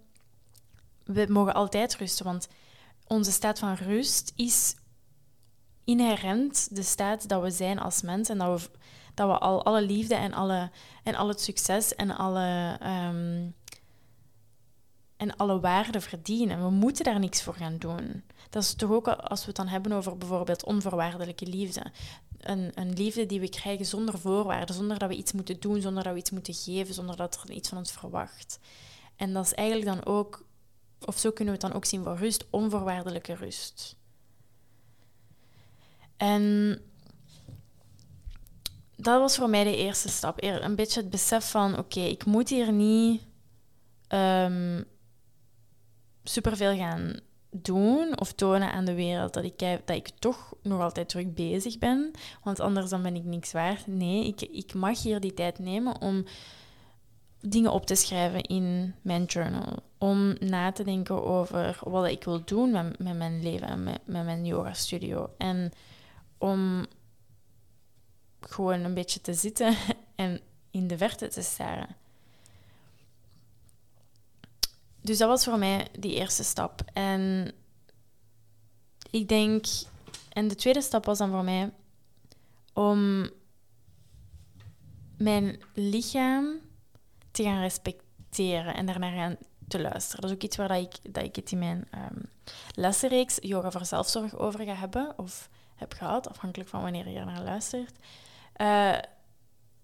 we 1.13 1.27
mogen 1.29 1.55
altijd 1.55 1.97
rusten, 1.97 2.25
want 2.25 2.49
onze 3.07 3.33
staat 3.33 3.59
van 3.59 3.75
rust 3.75 4.33
is 4.37 4.75
inherent 5.85 6.77
de 6.77 6.83
staat 6.83 7.29
dat 7.29 7.43
we 7.43 7.51
zijn 7.51 7.79
als 7.79 8.03
mens 8.03 8.29
en 8.29 8.39
dat 8.39 8.63
we, 8.63 8.71
dat 9.15 9.29
we 9.29 9.39
al 9.39 9.65
alle 9.65 9.83
liefde 9.83 10.15
en, 10.15 10.33
alle, 10.33 10.71
en 11.03 11.15
al 11.15 11.29
het 11.29 11.41
succes 11.41 11.95
en 11.95 12.17
alle, 12.17 12.79
um, 12.83 13.55
en 15.17 15.37
alle 15.37 15.61
waarde 15.61 16.01
verdienen. 16.01 16.63
We 16.63 16.71
moeten 16.71 17.05
daar 17.05 17.19
niks 17.19 17.43
voor 17.43 17.55
gaan 17.55 17.77
doen. 17.79 18.23
Dat 18.51 18.63
is 18.63 18.75
toch 18.75 18.91
ook 18.91 19.09
als 19.09 19.41
we 19.41 19.47
het 19.47 19.57
dan 19.57 19.69
hebben 19.69 19.93
over 19.93 20.17
bijvoorbeeld 20.17 20.65
onvoorwaardelijke 20.65 21.47
liefde. 21.47 21.93
Een, 22.41 22.71
een 22.75 22.93
liefde 22.93 23.27
die 23.27 23.41
we 23.41 23.49
krijgen 23.49 23.87
zonder 23.87 24.19
voorwaarden, 24.19 24.75
zonder 24.75 24.99
dat 24.99 25.09
we 25.09 25.15
iets 25.17 25.33
moeten 25.33 25.61
doen, 25.61 25.81
zonder 25.81 26.05
dat 26.05 26.13
we 26.13 26.19
iets 26.19 26.31
moeten 26.31 26.55
geven, 26.55 26.95
zonder 26.95 27.17
dat 27.17 27.43
er 27.45 27.51
iets 27.51 27.69
van 27.69 27.79
ons 27.79 27.93
verwacht. 27.93 28.59
En 29.17 29.33
dat 29.33 29.45
is 29.45 29.55
eigenlijk 29.55 29.89
dan 29.89 30.15
ook, 30.15 30.45
of 31.07 31.19
zo 31.19 31.31
kunnen 31.31 31.55
we 31.55 31.61
het 31.61 31.69
dan 31.71 31.77
ook 31.77 31.85
zien 31.85 32.05
voor 32.05 32.17
rust, 32.17 32.47
onvoorwaardelijke 32.51 33.35
rust. 33.35 33.97
En 36.17 36.79
dat 38.97 39.21
was 39.21 39.37
voor 39.37 39.51
mij 39.51 39.65
de 39.65 39.77
eerste 39.77 40.09
stap. 40.09 40.43
Een 40.43 40.75
beetje 40.75 41.01
het 41.01 41.11
besef 41.11 41.51
van, 41.51 41.79
oké, 41.79 42.01
ik 42.01 42.25
moet 42.25 42.49
hier 42.49 42.73
niet 42.73 43.23
um, 44.09 44.85
superveel 46.25 46.77
gaan 46.77 47.21
doen 47.51 48.19
of 48.19 48.33
tonen 48.33 48.73
aan 48.73 48.85
de 48.85 48.95
wereld 48.95 49.35
dat 49.35 49.45
ik, 49.45 49.59
dat 49.59 49.97
ik 49.97 50.09
toch 50.09 50.55
nog 50.63 50.81
altijd 50.81 51.09
druk 51.09 51.35
bezig 51.35 51.79
ben, 51.79 52.11
want 52.43 52.61
anders 52.61 52.91
dan 52.91 53.03
ben 53.03 53.17
ik 53.17 53.25
niks 53.25 53.53
waard. 53.53 53.87
Nee, 53.87 54.27
ik, 54.27 54.41
ik 54.41 54.75
mag 54.75 55.03
hier 55.03 55.21
die 55.21 55.35
tijd 55.35 55.59
nemen 55.59 56.01
om 56.01 56.25
dingen 57.41 57.73
op 57.73 57.87
te 57.87 57.95
schrijven 57.95 58.43
in 58.43 58.95
mijn 59.03 59.25
journal. 59.25 59.83
Om 59.99 60.37
na 60.41 60.73
te 60.73 60.85
denken 60.85 61.25
over 61.25 61.79
wat 61.85 62.07
ik 62.07 62.25
wil 62.25 62.45
doen 62.45 62.71
met, 62.71 62.99
met 62.99 63.17
mijn 63.17 63.43
leven 63.43 63.69
en 63.69 63.83
met, 63.83 64.01
met 64.07 64.25
mijn 64.25 64.47
yoga 64.47 64.73
studio. 64.73 65.31
En 65.39 65.73
om 66.39 66.87
gewoon 68.41 68.81
een 68.81 68.95
beetje 68.95 69.21
te 69.21 69.35
zitten 69.35 69.77
en 70.15 70.41
in 70.71 70.87
de 70.87 70.99
verte 70.99 71.29
te 71.29 71.43
staren. 71.43 71.97
Dus 75.03 75.19
dat 75.19 75.29
was 75.29 75.45
voor 75.45 75.59
mij 75.59 75.87
die 75.99 76.15
eerste 76.15 76.45
stap. 76.45 76.83
En 76.93 77.53
ik 79.11 79.29
denk, 79.29 79.67
en 80.33 80.49
de 80.49 80.55
tweede 80.55 80.83
stap 80.83 81.05
was 81.05 81.19
dan 81.19 81.31
voor 81.31 81.45
mij 81.45 81.73
om 82.73 83.31
mijn 85.17 85.61
lichaam 85.75 86.61
te 87.31 87.43
gaan 87.43 87.61
respecteren 87.61 88.75
en 88.75 88.87
daarnaar 88.87 89.13
gaan 89.13 89.37
te 89.69 89.81
luisteren. 89.81 90.21
Dat 90.21 90.31
is 90.31 90.37
ook 90.37 90.43
iets 90.43 90.57
waar 90.57 90.69
dat 90.69 90.83
ik, 90.83 91.15
dat 91.15 91.25
ik 91.25 91.37
het 91.37 91.53
in 91.53 91.59
mijn 91.59 91.89
um, 91.95 92.31
lessenreeks 92.75 93.39
Yoga 93.41 93.71
voor 93.71 93.85
Zelfzorg 93.85 94.37
over 94.37 94.65
ga 94.65 94.75
hebben 94.75 95.13
of 95.17 95.49
heb 95.75 95.93
gehad, 95.93 96.29
afhankelijk 96.29 96.71
van 96.71 96.83
wanneer 96.83 97.09
je 97.09 97.19
er 97.19 97.27
naar 97.27 97.43
luistert. 97.43 97.99
Uh, 98.57 98.99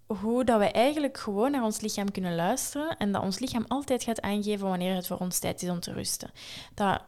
hoe 0.06 0.44
dat 0.44 0.58
we 0.58 0.70
eigenlijk 0.70 1.18
gewoon 1.18 1.50
naar 1.50 1.64
ons 1.64 1.80
lichaam 1.80 2.10
kunnen 2.10 2.34
luisteren 2.34 2.96
en 2.96 3.12
dat 3.12 3.22
ons 3.22 3.38
lichaam 3.38 3.64
altijd 3.68 4.02
gaat 4.02 4.20
aangeven 4.20 4.68
wanneer 4.68 4.94
het 4.94 5.06
voor 5.06 5.16
ons 5.16 5.38
tijd 5.38 5.62
is 5.62 5.68
om 5.68 5.80
te 5.80 5.92
rusten. 5.92 6.30
Dat, 6.74 7.02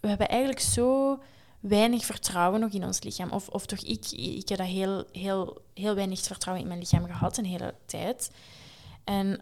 we 0.00 0.08
hebben 0.08 0.28
eigenlijk 0.28 0.60
zo 0.60 1.18
weinig 1.60 2.04
vertrouwen 2.04 2.60
nog 2.60 2.72
in 2.72 2.84
ons 2.84 3.02
lichaam. 3.02 3.30
Of, 3.30 3.48
of 3.48 3.66
toch 3.66 3.78
ik, 3.78 4.10
ik 4.10 4.48
heb 4.48 4.58
dat 4.58 4.66
heel, 4.66 5.04
heel, 5.12 5.62
heel 5.74 5.94
weinig 5.94 6.20
vertrouwen 6.20 6.62
in 6.62 6.70
mijn 6.70 6.80
lichaam 6.80 7.06
gehad 7.06 7.36
een 7.36 7.44
hele 7.44 7.74
tijd. 7.86 8.30
En 9.04 9.40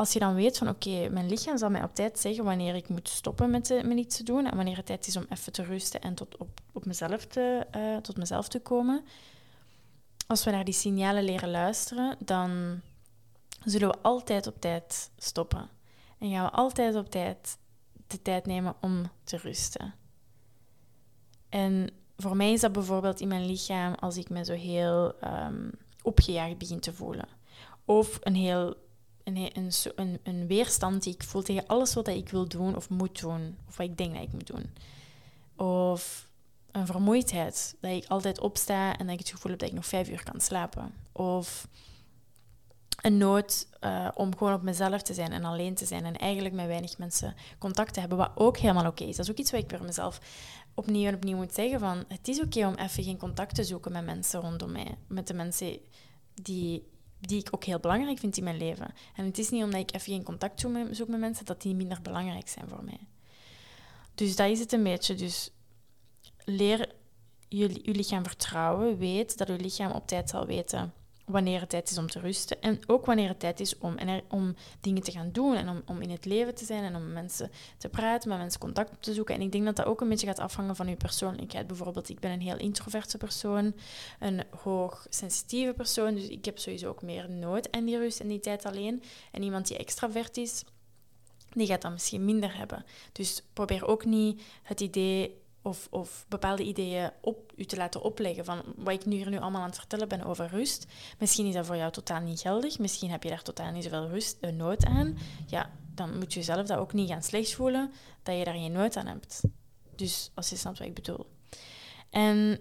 als 0.00 0.12
je 0.12 0.18
dan 0.18 0.34
weet 0.34 0.58
van 0.58 0.68
oké, 0.68 1.08
mijn 1.08 1.28
lichaam 1.28 1.58
zal 1.58 1.70
mij 1.70 1.82
op 1.82 1.94
tijd 1.94 2.18
zeggen 2.18 2.44
wanneer 2.44 2.74
ik 2.74 2.88
moet 2.88 3.08
stoppen 3.08 3.50
met, 3.50 3.80
met 3.84 3.98
iets 3.98 4.16
te 4.16 4.22
doen 4.22 4.46
en 4.46 4.56
wanneer 4.56 4.76
het 4.76 4.86
tijd 4.86 5.06
is 5.06 5.16
om 5.16 5.26
even 5.28 5.52
te 5.52 5.62
rusten 5.62 6.00
en 6.00 6.14
tot 6.14 6.36
op, 6.36 6.60
op 6.72 6.84
mezelf 6.84 7.26
te, 7.26 7.66
uh, 7.76 7.96
tot 7.96 8.16
mezelf 8.16 8.48
te 8.48 8.60
komen, 8.60 9.04
als 10.26 10.44
we 10.44 10.50
naar 10.50 10.64
die 10.64 10.74
signalen 10.74 11.24
leren 11.24 11.50
luisteren, 11.50 12.16
dan 12.18 12.80
zullen 13.64 13.88
we 13.88 13.98
altijd 14.02 14.46
op 14.46 14.60
tijd 14.60 15.10
stoppen. 15.18 15.68
En 16.18 16.30
gaan 16.30 16.44
we 16.44 16.50
altijd 16.50 16.94
op 16.94 17.10
tijd 17.10 17.58
de 18.06 18.22
tijd 18.22 18.46
nemen 18.46 18.74
om 18.80 19.10
te 19.24 19.36
rusten. 19.36 19.94
En 21.48 21.90
voor 22.16 22.36
mij 22.36 22.52
is 22.52 22.60
dat 22.60 22.72
bijvoorbeeld 22.72 23.20
in 23.20 23.28
mijn 23.28 23.46
lichaam 23.46 23.94
als 23.94 24.16
ik 24.16 24.28
me 24.28 24.44
zo 24.44 24.54
heel 24.54 25.14
um, 25.24 25.70
opgejaagd 26.02 26.58
begin 26.58 26.80
te 26.80 26.92
voelen. 26.92 27.28
Of 27.84 28.18
een 28.22 28.34
heel 28.34 28.88
een, 29.24 29.50
een, 29.94 30.20
een, 30.22 30.46
weerstand 30.46 31.02
die 31.02 31.14
ik 31.14 31.22
voel 31.22 31.42
tegen 31.42 31.66
alles 31.66 31.94
wat 31.94 32.08
ik 32.08 32.28
wil 32.28 32.48
doen 32.48 32.76
of 32.76 32.88
moet 32.88 33.20
doen. 33.20 33.56
Of 33.68 33.76
wat 33.76 33.86
ik 33.86 33.96
denk 33.96 34.14
dat 34.14 34.22
ik 34.22 34.32
moet 34.32 34.46
doen. 34.46 34.70
Of 35.66 36.28
een 36.72 36.86
vermoeidheid. 36.86 37.76
Dat 37.80 37.90
ik 37.90 38.04
altijd 38.08 38.40
opsta 38.40 38.96
en 38.96 39.04
dat 39.04 39.14
ik 39.14 39.18
het 39.18 39.30
gevoel 39.30 39.50
heb 39.50 39.60
dat 39.60 39.68
ik 39.68 39.74
nog 39.74 39.86
vijf 39.86 40.08
uur 40.08 40.22
kan 40.22 40.40
slapen. 40.40 40.94
Of 41.12 41.68
een 43.00 43.18
nood 43.18 43.66
uh, 43.80 44.08
om 44.14 44.36
gewoon 44.36 44.54
op 44.54 44.62
mezelf 44.62 45.02
te 45.02 45.14
zijn 45.14 45.32
en 45.32 45.44
alleen 45.44 45.74
te 45.74 45.86
zijn. 45.86 46.04
En 46.04 46.16
eigenlijk 46.16 46.54
met 46.54 46.66
weinig 46.66 46.98
mensen 46.98 47.34
contact 47.58 47.94
te 47.94 48.00
hebben, 48.00 48.18
wat 48.18 48.30
ook 48.34 48.56
helemaal 48.56 48.86
oké 48.86 49.04
is. 49.04 49.16
Dat 49.16 49.24
is 49.24 49.30
ook 49.30 49.38
iets 49.38 49.50
wat 49.50 49.62
ik 49.62 49.70
voor 49.76 49.86
mezelf 49.86 50.20
opnieuw 50.74 51.06
en 51.06 51.14
opnieuw 51.14 51.36
moet 51.36 51.54
zeggen. 51.54 51.80
Van, 51.80 52.04
het 52.08 52.28
is 52.28 52.40
oké 52.40 52.66
om 52.66 52.74
even 52.74 53.04
geen 53.04 53.18
contact 53.18 53.54
te 53.54 53.64
zoeken 53.64 53.92
met 53.92 54.04
mensen 54.04 54.40
rondom 54.40 54.72
mij. 54.72 54.94
Met 55.06 55.26
de 55.26 55.34
mensen 55.34 55.78
die, 56.34 56.88
die 57.20 57.40
ik 57.40 57.48
ook 57.50 57.64
heel 57.64 57.78
belangrijk 57.78 58.18
vind 58.18 58.36
in 58.36 58.44
mijn 58.44 58.56
leven. 58.56 58.94
En 59.16 59.24
het 59.24 59.38
is 59.38 59.50
niet 59.50 59.62
omdat 59.62 59.80
ik 59.80 59.94
even 59.94 60.12
geen 60.12 60.22
contact 60.22 60.60
zoek 60.60 61.08
met, 61.08 61.08
mensen 61.08 61.44
dat 61.44 61.62
die 61.62 61.74
minder 61.74 62.02
belangrijk 62.02 62.48
zijn 62.48 62.68
voor 62.68 62.84
mij. 62.84 63.00
Dus 64.14 64.36
dat 64.36 64.50
is 64.50 64.58
het 64.58 64.72
een 64.72 64.82
beetje. 64.82 65.14
Dus 65.14 65.50
leer 66.44 66.92
je, 67.48 67.80
je 67.82 67.94
lichaam 67.94 68.24
vertrouwen. 68.24 68.98
Weet 68.98 69.38
dat 69.38 69.48
je 69.48 69.56
lichaam 69.56 69.90
op 69.90 70.06
tijd 70.06 70.30
zal 70.30 70.46
weten 70.46 70.92
wanneer 71.30 71.60
het 71.60 71.68
tijd 71.68 71.90
is 71.90 71.98
om 71.98 72.06
te 72.06 72.20
rusten. 72.20 72.60
En 72.60 72.80
ook 72.86 73.06
wanneer 73.06 73.28
het 73.28 73.40
tijd 73.40 73.60
is 73.60 73.78
om, 73.78 73.96
om 74.28 74.54
dingen 74.80 75.02
te 75.02 75.10
gaan 75.10 75.32
doen 75.32 75.54
en 75.54 75.68
om, 75.68 75.82
om 75.86 76.00
in 76.00 76.10
het 76.10 76.24
leven 76.24 76.54
te 76.54 76.64
zijn 76.64 76.84
en 76.84 76.96
om 76.96 77.12
mensen 77.12 77.50
te 77.78 77.88
praten, 77.88 78.28
met 78.28 78.38
mensen 78.38 78.60
contact 78.60 78.90
op 78.90 79.02
te 79.02 79.14
zoeken. 79.14 79.34
En 79.34 79.40
ik 79.40 79.52
denk 79.52 79.64
dat 79.64 79.76
dat 79.76 79.86
ook 79.86 80.00
een 80.00 80.08
beetje 80.08 80.26
gaat 80.26 80.38
afhangen 80.38 80.76
van 80.76 80.88
je 80.88 80.96
persoonlijkheid. 80.96 81.66
Bijvoorbeeld, 81.66 82.08
ik 82.08 82.20
ben 82.20 82.30
een 82.30 82.40
heel 82.40 82.58
introverte 82.58 83.18
persoon, 83.18 83.74
een 84.18 84.42
hoogsensitieve 84.62 85.72
persoon, 85.72 86.14
dus 86.14 86.28
ik 86.28 86.44
heb 86.44 86.58
sowieso 86.58 86.88
ook 86.88 87.02
meer 87.02 87.30
nood 87.30 87.72
aan 87.72 87.84
die 87.84 87.98
rust 87.98 88.20
en 88.20 88.28
die 88.28 88.40
tijd 88.40 88.64
alleen. 88.64 89.02
En 89.30 89.42
iemand 89.42 89.68
die 89.68 89.76
extravert 89.76 90.36
is, 90.36 90.64
die 91.52 91.66
gaat 91.66 91.82
dat 91.82 91.92
misschien 91.92 92.24
minder 92.24 92.56
hebben. 92.56 92.84
Dus 93.12 93.42
probeer 93.52 93.86
ook 93.86 94.04
niet 94.04 94.42
het 94.62 94.80
idee 94.80 95.38
of, 95.62 95.88
of 95.90 96.24
bepaalde 96.28 96.62
ideeën 96.62 97.10
op 97.20 97.52
u 97.56 97.64
te 97.64 97.76
laten 97.76 98.02
opleggen 98.02 98.44
van 98.44 98.62
wat 98.76 98.94
ik 98.94 99.04
nu 99.04 99.16
hier 99.16 99.30
nu 99.30 99.38
allemaal 99.38 99.60
aan 99.60 99.68
het 99.68 99.78
vertellen 99.78 100.08
ben 100.08 100.24
over 100.24 100.46
rust. 100.46 100.86
Misschien 101.18 101.46
is 101.46 101.54
dat 101.54 101.66
voor 101.66 101.76
jou 101.76 101.92
totaal 101.92 102.20
niet 102.20 102.40
geldig. 102.40 102.78
Misschien 102.78 103.10
heb 103.10 103.22
je 103.22 103.28
daar 103.28 103.42
totaal 103.42 103.72
niet 103.72 103.84
zoveel 103.84 104.08
rust, 104.08 104.36
een 104.40 104.56
nood 104.56 104.84
aan. 104.84 105.18
Ja, 105.46 105.70
dan 105.94 106.18
moet 106.18 106.32
je 106.32 106.42
zelf 106.42 106.66
dat 106.66 106.78
ook 106.78 106.92
niet 106.92 107.08
gaan 107.08 107.22
slecht 107.22 107.54
voelen 107.54 107.92
dat 108.22 108.38
je 108.38 108.44
daar 108.44 108.54
geen 108.54 108.72
nood 108.72 108.96
aan 108.96 109.06
hebt. 109.06 109.42
Dus 109.96 110.30
als 110.34 110.50
je 110.50 110.56
snapt 110.56 110.78
wat 110.78 110.88
ik 110.88 110.94
bedoel. 110.94 111.26
En 112.10 112.58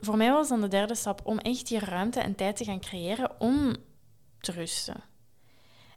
voor 0.00 0.16
mij 0.16 0.30
was 0.30 0.48
dan 0.48 0.60
de 0.60 0.68
derde 0.68 0.94
stap 0.94 1.20
om 1.24 1.38
echt 1.38 1.68
die 1.68 1.78
ruimte 1.78 2.20
en 2.20 2.34
tijd 2.34 2.56
te 2.56 2.64
gaan 2.64 2.80
creëren 2.80 3.40
om 3.40 3.76
te 4.40 4.52
rusten. 4.52 5.02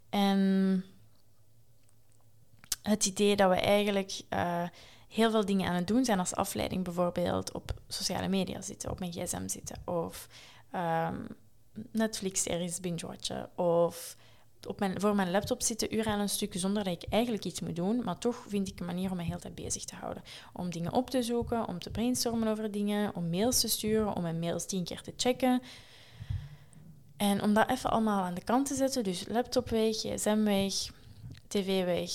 En 0.10 0.84
het 2.82 3.06
idee 3.06 3.36
dat 3.36 3.50
we 3.50 3.56
eigenlijk 3.56 4.22
uh, 4.30 4.64
heel 5.16 5.32
veel 5.32 5.46
dingen 5.46 5.68
aan 5.68 5.76
het 5.76 5.88
doen 5.88 6.06
zijn 6.06 6.20
als 6.20 6.36
afleiding, 6.36 6.84
bijvoorbeeld 6.84 7.52
op 7.52 7.74
sociale 7.88 8.28
media 8.28 8.62
zitten, 8.62 8.92
op 8.92 9.00
mijn 9.00 9.12
gsm 9.12 9.48
zitten, 9.48 9.78
of 9.86 10.28
um, 10.76 11.28
Netflix-series 11.92 12.80
binge-watchen, 12.80 13.50
of 13.58 14.18
op 14.68 14.80
mijn, 14.80 15.00
voor 15.00 15.16
mijn 15.16 15.32
laptop 15.32 15.62
zitten 15.62 15.96
uren 15.96 16.12
aan 16.12 16.20
een 16.20 16.30
stuk 16.30 16.54
zonder 16.56 16.84
dat 16.84 17.04
ik 17.04 17.10
eigenlijk 17.10 17.46
iets 17.46 17.60
moet 17.60 17.76
doen, 17.76 18.04
maar 18.04 18.18
toch 18.18 18.46
vind 18.48 18.68
ik 18.68 18.80
een 18.80 18.86
manier 18.86 19.12
om 19.12 19.18
me 19.18 19.24
heel 19.24 19.40
tijd 19.40 19.56
bezig 19.56 19.84
te 19.84 19.96
houden. 19.96 20.24
Om 20.54 20.70
dingen 20.70 20.94
op 20.94 21.10
te 21.10 21.24
zoeken, 21.24 21.68
om 21.68 21.80
te 21.80 21.90
brainstormen 21.90 22.48
over 22.48 22.72
dingen, 22.72 23.16
om 23.16 23.30
mails 23.30 23.60
te 23.60 23.68
sturen, 23.68 24.16
om 24.16 24.22
mijn 24.22 24.40
mails 24.40 24.66
tien 24.66 24.84
keer 24.84 25.02
te 25.02 25.14
checken. 25.18 25.62
En 27.18 27.44
om 27.44 27.54
dat 27.54 27.70
even 27.70 27.90
allemaal 27.90 28.24
aan 28.24 28.34
de 28.34 28.44
kant 28.44 28.68
te 28.68 28.76
zetten, 28.76 29.04
dus 29.04 29.28
laptop 29.28 29.70
weg, 29.70 29.96
gsm 29.96 30.44
weg, 30.44 30.74
tv 31.48 31.86
weg, 31.86 32.12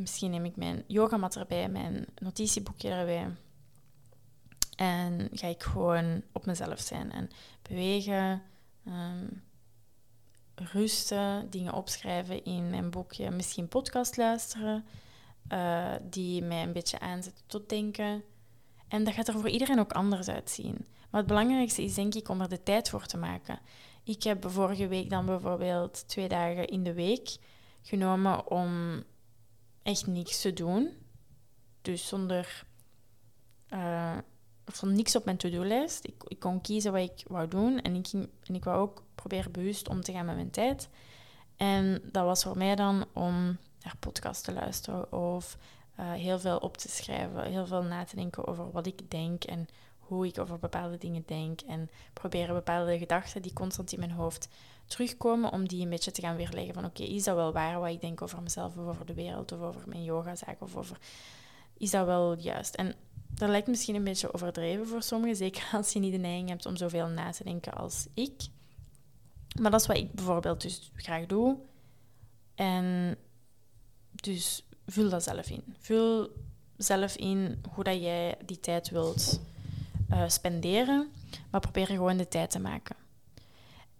Misschien 0.00 0.30
neem 0.30 0.44
ik 0.44 0.56
mijn 0.56 0.84
yogamat 0.86 1.36
erbij, 1.36 1.68
mijn 1.68 2.06
notitieboekje 2.18 2.88
erbij. 2.88 3.36
En 4.76 5.28
ga 5.32 5.46
ik 5.46 5.62
gewoon 5.62 6.22
op 6.32 6.46
mezelf 6.46 6.80
zijn 6.80 7.12
en 7.12 7.30
bewegen, 7.62 8.42
ehm, 8.84 9.26
rusten, 10.54 11.50
dingen 11.50 11.72
opschrijven 11.72 12.44
in 12.44 12.70
mijn 12.70 12.90
boekje. 12.90 13.30
Misschien 13.30 13.68
podcast 13.68 14.16
luisteren, 14.16 14.84
uh, 15.52 15.94
die 16.02 16.42
mij 16.42 16.62
een 16.62 16.72
beetje 16.72 16.98
aanzetten 16.98 17.44
tot 17.46 17.68
denken. 17.68 18.22
En 18.88 19.04
dat 19.04 19.14
gaat 19.14 19.28
er 19.28 19.40
voor 19.40 19.48
iedereen 19.48 19.80
ook 19.80 19.92
anders 19.92 20.28
uitzien. 20.28 20.86
Maar 21.10 21.20
het 21.20 21.26
belangrijkste 21.28 21.82
is 21.82 21.94
denk 21.94 22.14
ik 22.14 22.28
om 22.28 22.40
er 22.40 22.48
de 22.48 22.62
tijd 22.62 22.88
voor 22.88 23.06
te 23.06 23.16
maken. 23.16 23.58
Ik 24.04 24.22
heb 24.22 24.50
vorige 24.50 24.88
week 24.88 25.10
dan 25.10 25.26
bijvoorbeeld 25.26 26.08
twee 26.08 26.28
dagen 26.28 26.66
in 26.68 26.82
de 26.82 26.94
week 26.94 27.36
genomen 27.82 28.50
om 28.50 29.02
echt 29.82 30.06
niks 30.06 30.40
te 30.40 30.52
doen. 30.52 30.90
Dus 31.82 32.08
zonder 32.08 32.64
uh, 33.72 34.18
van 34.64 34.92
niks 34.92 35.16
op 35.16 35.24
mijn 35.24 35.36
to-do-lijst. 35.36 36.04
Ik, 36.04 36.14
ik, 36.26 36.38
kon 36.38 36.60
kiezen 36.60 36.92
wat 36.92 37.00
ik 37.00 37.24
wou 37.26 37.48
doen 37.48 37.80
en 37.80 37.94
ik, 37.94 38.08
ging, 38.08 38.28
en 38.44 38.54
ik 38.54 38.64
wou 38.64 38.80
ook 38.80 39.02
proberen 39.14 39.52
bewust 39.52 39.88
om 39.88 40.00
te 40.00 40.12
gaan 40.12 40.26
met 40.26 40.34
mijn 40.34 40.50
tijd. 40.50 40.88
En 41.56 42.02
dat 42.12 42.24
was 42.24 42.42
voor 42.42 42.56
mij 42.56 42.76
dan 42.76 43.04
om 43.12 43.58
naar 43.82 43.96
podcasts 43.98 44.42
te 44.42 44.52
luisteren 44.52 45.12
of 45.12 45.56
uh, 46.00 46.12
heel 46.12 46.38
veel 46.38 46.56
op 46.56 46.76
te 46.76 46.88
schrijven, 46.88 47.44
heel 47.44 47.66
veel 47.66 47.82
na 47.82 48.04
te 48.04 48.16
denken 48.16 48.46
over 48.46 48.70
wat 48.70 48.86
ik 48.86 49.10
denk 49.10 49.44
en 49.44 49.68
hoe 50.10 50.26
ik 50.26 50.38
over 50.38 50.58
bepaalde 50.58 50.98
dingen 50.98 51.22
denk 51.26 51.60
en 51.60 51.90
proberen 52.12 52.54
bepaalde 52.54 52.98
gedachten 52.98 53.42
die 53.42 53.52
constant 53.52 53.92
in 53.92 53.98
mijn 53.98 54.10
hoofd 54.10 54.48
terugkomen 54.86 55.52
om 55.52 55.68
die 55.68 55.82
een 55.82 55.90
beetje 55.90 56.10
te 56.10 56.20
gaan 56.20 56.36
weerleggen 56.36 56.74
van 56.74 56.84
oké, 56.84 57.02
is 57.02 57.24
dat 57.24 57.34
wel 57.34 57.52
waar 57.52 57.80
wat 57.80 57.90
ik 57.90 58.00
denk 58.00 58.22
over 58.22 58.42
mezelf 58.42 58.76
of 58.76 58.86
over 58.86 59.06
de 59.06 59.14
wereld 59.14 59.52
of 59.52 59.60
over 59.60 59.88
mijn 59.88 60.04
yogazaak 60.04 60.60
of 60.60 60.76
over... 60.76 60.98
Is 61.76 61.90
dat 61.90 62.06
wel 62.06 62.38
juist? 62.38 62.74
En 62.74 62.94
dat 63.28 63.48
lijkt 63.48 63.66
misschien 63.66 63.94
een 63.94 64.04
beetje 64.04 64.34
overdreven 64.34 64.86
voor 64.86 65.02
sommigen, 65.02 65.36
zeker 65.36 65.68
als 65.72 65.92
je 65.92 65.98
niet 65.98 66.12
de 66.12 66.18
neiging 66.18 66.48
hebt 66.48 66.66
om 66.66 66.76
zoveel 66.76 67.06
na 67.06 67.30
te 67.30 67.44
denken 67.44 67.72
als 67.72 68.06
ik. 68.14 68.40
Maar 69.60 69.70
dat 69.70 69.80
is 69.80 69.86
wat 69.86 69.96
ik 69.96 70.12
bijvoorbeeld 70.12 70.60
dus 70.60 70.90
graag 70.94 71.26
doe. 71.26 71.56
En 72.54 73.16
dus 74.10 74.64
vul 74.86 75.08
dat 75.08 75.22
zelf 75.22 75.50
in. 75.50 75.74
Vul 75.78 76.30
zelf 76.76 77.16
in 77.16 77.62
hoe 77.74 77.84
dat 77.84 78.00
jij 78.00 78.36
die 78.44 78.60
tijd 78.60 78.90
wilt 78.90 79.40
uh, 80.12 80.28
spenderen, 80.28 81.08
maar 81.50 81.60
probeer 81.60 81.86
gewoon 81.86 82.16
de 82.16 82.28
tijd 82.28 82.50
te 82.50 82.60
maken. 82.60 82.96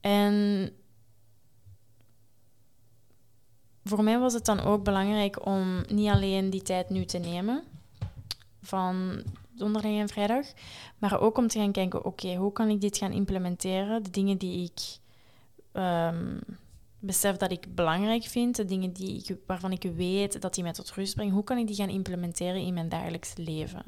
En 0.00 0.70
voor 3.84 4.04
mij 4.04 4.18
was 4.18 4.32
het 4.32 4.44
dan 4.44 4.60
ook 4.60 4.84
belangrijk 4.84 5.46
om 5.46 5.84
niet 5.88 6.08
alleen 6.08 6.50
die 6.50 6.62
tijd 6.62 6.90
nu 6.90 7.04
te 7.04 7.18
nemen 7.18 7.62
van 8.60 9.22
donderdag 9.50 9.92
en 9.92 10.08
vrijdag, 10.08 10.46
maar 10.98 11.20
ook 11.20 11.38
om 11.38 11.46
te 11.46 11.58
gaan 11.58 11.72
kijken, 11.72 12.04
oké, 12.04 12.34
hoe 12.34 12.52
kan 12.52 12.68
ik 12.68 12.80
dit 12.80 12.96
gaan 12.96 13.12
implementeren? 13.12 14.02
De 14.02 14.10
dingen 14.10 14.38
die 14.38 14.64
ik 14.64 14.98
um, 15.72 16.40
besef 16.98 17.36
dat 17.36 17.50
ik 17.50 17.74
belangrijk 17.74 18.24
vind, 18.24 18.56
de 18.56 18.64
dingen 18.64 18.92
die 18.92 19.24
ik, 19.24 19.36
waarvan 19.46 19.72
ik 19.72 19.82
weet 19.82 20.40
dat 20.40 20.54
die 20.54 20.62
mij 20.62 20.72
tot 20.72 20.90
rust 20.90 21.14
brengen, 21.14 21.34
hoe 21.34 21.44
kan 21.44 21.58
ik 21.58 21.66
die 21.66 21.76
gaan 21.76 21.88
implementeren 21.88 22.60
in 22.60 22.74
mijn 22.74 22.88
dagelijks 22.88 23.32
leven? 23.36 23.82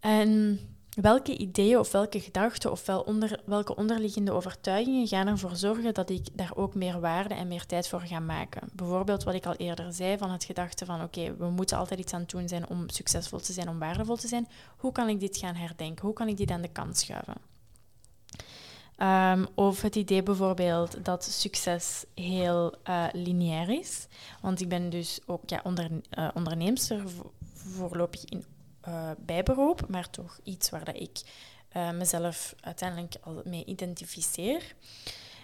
En 0.00 0.60
welke 0.90 1.36
ideeën 1.36 1.78
of 1.78 1.92
welke 1.92 2.20
gedachten 2.20 2.70
of 2.70 2.86
wel 2.86 3.00
onder, 3.00 3.40
welke 3.44 3.76
onderliggende 3.76 4.32
overtuigingen 4.32 5.06
gaan 5.06 5.26
ervoor 5.26 5.56
zorgen 5.56 5.94
dat 5.94 6.10
ik 6.10 6.28
daar 6.32 6.52
ook 6.54 6.74
meer 6.74 7.00
waarde 7.00 7.34
en 7.34 7.48
meer 7.48 7.66
tijd 7.66 7.88
voor 7.88 8.00
ga 8.00 8.18
maken? 8.18 8.68
Bijvoorbeeld 8.72 9.22
wat 9.22 9.34
ik 9.34 9.46
al 9.46 9.54
eerder 9.54 9.92
zei 9.92 10.18
van 10.18 10.30
het 10.30 10.44
gedachte 10.44 10.84
van 10.84 11.02
oké, 11.02 11.36
we 11.36 11.50
moeten 11.50 11.76
altijd 11.76 12.00
iets 12.00 12.12
aan 12.12 12.20
het 12.20 12.30
doen 12.30 12.48
zijn 12.48 12.68
om 12.68 12.88
succesvol 12.88 13.38
te 13.38 13.52
zijn, 13.52 13.68
om 13.68 13.78
waardevol 13.78 14.16
te 14.16 14.28
zijn. 14.28 14.48
Hoe 14.76 14.92
kan 14.92 15.08
ik 15.08 15.20
dit 15.20 15.36
gaan 15.36 15.54
herdenken? 15.54 16.04
Hoe 16.04 16.14
kan 16.14 16.28
ik 16.28 16.36
dit 16.36 16.50
aan 16.50 16.62
de 16.62 16.68
kant 16.68 16.96
schuiven? 16.96 17.34
Um, 19.02 19.46
of 19.54 19.82
het 19.82 19.96
idee 19.96 20.22
bijvoorbeeld 20.22 21.04
dat 21.04 21.24
succes 21.24 22.04
heel 22.14 22.74
uh, 22.88 23.04
lineair 23.12 23.68
is. 23.68 24.06
Want 24.40 24.60
ik 24.60 24.68
ben 24.68 24.90
dus 24.90 25.20
ook 25.26 25.42
ja, 25.46 25.62
uh, 25.64 26.28
onderneemster 26.34 27.02
voorlopig 27.54 28.24
in 28.24 28.44
uh, 28.88 29.10
bijberoep, 29.18 29.88
maar 29.88 30.10
toch 30.10 30.38
iets 30.42 30.70
waar 30.70 30.84
dat 30.84 30.96
ik 30.96 31.20
uh, 31.76 31.90
mezelf 31.90 32.54
uiteindelijk 32.60 33.14
al 33.20 33.42
mee 33.44 33.64
identificeer. 33.64 34.74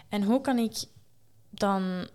En 0.08 0.22
hoe 0.22 0.40
kan 0.40 0.58
ik 0.58 0.84
dan 1.50 2.08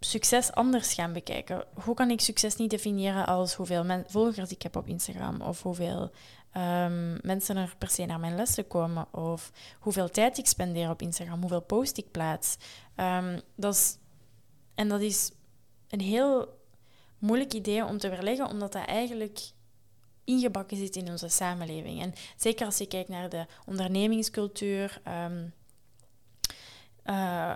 succes 0.00 0.52
anders 0.52 0.94
gaan 0.94 1.12
bekijken? 1.12 1.64
Hoe 1.84 1.94
kan 1.94 2.10
ik 2.10 2.20
succes 2.20 2.56
niet 2.56 2.70
definiëren 2.70 3.26
als 3.26 3.54
hoeveel 3.54 4.04
volgers 4.06 4.50
ik 4.50 4.62
heb 4.62 4.76
op 4.76 4.86
Instagram 4.86 5.40
of 5.40 5.62
hoeveel 5.62 6.10
um, 6.56 7.18
mensen 7.22 7.56
er 7.56 7.74
per 7.78 7.88
se 7.88 8.04
naar 8.04 8.20
mijn 8.20 8.36
lessen 8.36 8.66
komen 8.66 9.14
of 9.14 9.52
hoeveel 9.78 10.08
tijd 10.08 10.38
ik 10.38 10.46
spendeer 10.46 10.90
op 10.90 11.02
Instagram, 11.02 11.40
hoeveel 11.40 11.62
post 11.62 11.98
ik 11.98 12.10
plaats? 12.10 12.56
Um, 12.96 13.40
dat 13.54 13.74
is, 13.74 13.96
en 14.74 14.88
dat 14.88 15.00
is 15.00 15.30
een 15.88 16.00
heel 16.00 16.60
moeilijk 17.18 17.52
idee 17.52 17.84
om 17.84 17.98
te 17.98 18.08
weerleggen, 18.08 18.48
omdat 18.48 18.72
dat 18.72 18.86
eigenlijk 18.86 19.40
ingebakken 20.24 20.76
zit 20.76 20.96
in 20.96 21.10
onze 21.10 21.28
samenleving. 21.28 22.00
En 22.00 22.14
zeker 22.36 22.66
als 22.66 22.78
je 22.78 22.86
kijkt 22.86 23.08
naar 23.08 23.28
de 23.28 23.46
ondernemingscultuur, 23.66 25.00
ehm, 25.04 25.46
eh, 27.02 27.54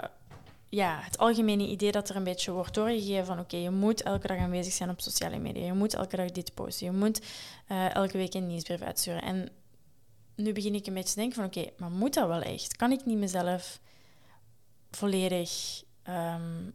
ja, 0.69 1.01
het 1.01 1.19
algemene 1.19 1.67
idee 1.67 1.93
dat 1.93 2.09
er 2.09 2.17
een 2.17 2.25
beetje 2.25 2.53
wordt 2.53 2.75
doorgegeven 2.75 3.27
van 3.27 3.39
oké, 3.39 3.57
je 3.57 3.71
moet 3.71 4.03
elke 4.03 4.27
dag 4.27 4.39
aanwezig 4.39 4.73
zijn 4.73 4.91
op 4.91 5.01
sociale 5.01 5.39
media, 5.39 5.65
je 5.65 5.73
moet 5.73 5.95
elke 5.95 6.17
dag 6.17 6.31
dit 6.31 6.55
posten, 6.55 6.87
je 6.87 6.93
moet 6.93 7.21
uh, 7.69 7.95
elke 7.95 8.17
week 8.17 8.35
een 8.35 8.47
nieuwsbrief 8.47 8.81
uitsturen. 8.81 9.23
En 9.23 9.49
nu 10.35 10.53
begin 10.53 10.75
ik 10.75 10.87
een 10.87 10.95
beetje 10.95 11.15
te 11.15 11.21
denken 11.21 11.37
van 11.37 11.45
oké, 11.45 11.71
maar 11.77 11.91
moet 11.91 12.15
dat 12.15 12.29
wel 12.29 12.43
echt? 12.43 12.77
Kan 12.77 12.93
ik 12.93 13.05
niet 13.05 13.19
mezelf 13.19 13.81
volledig 14.91 15.83
um, 16.09 16.75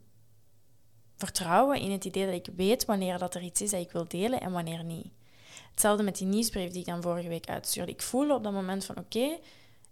vertrouwen 1.17 1.79
in 1.79 1.91
het 1.91 2.05
idee 2.05 2.25
dat 2.25 2.47
ik 2.47 2.55
weet 2.55 2.85
wanneer 2.85 3.17
dat 3.17 3.35
er 3.35 3.41
iets 3.41 3.61
is 3.61 3.69
dat 3.69 3.81
ik 3.81 3.91
wil 3.91 4.07
delen 4.07 4.41
en 4.41 4.51
wanneer 4.51 4.83
niet? 4.83 5.07
Hetzelfde 5.71 6.03
met 6.03 6.17
die 6.17 6.27
nieuwsbrief 6.27 6.71
die 6.71 6.79
ik 6.79 6.85
dan 6.85 7.01
vorige 7.01 7.27
week 7.27 7.49
uitstuurde. 7.49 7.91
Ik 7.91 8.01
voelde 8.01 8.33
op 8.33 8.43
dat 8.43 8.53
moment 8.53 8.85
van 8.85 8.97
oké, 8.97 9.37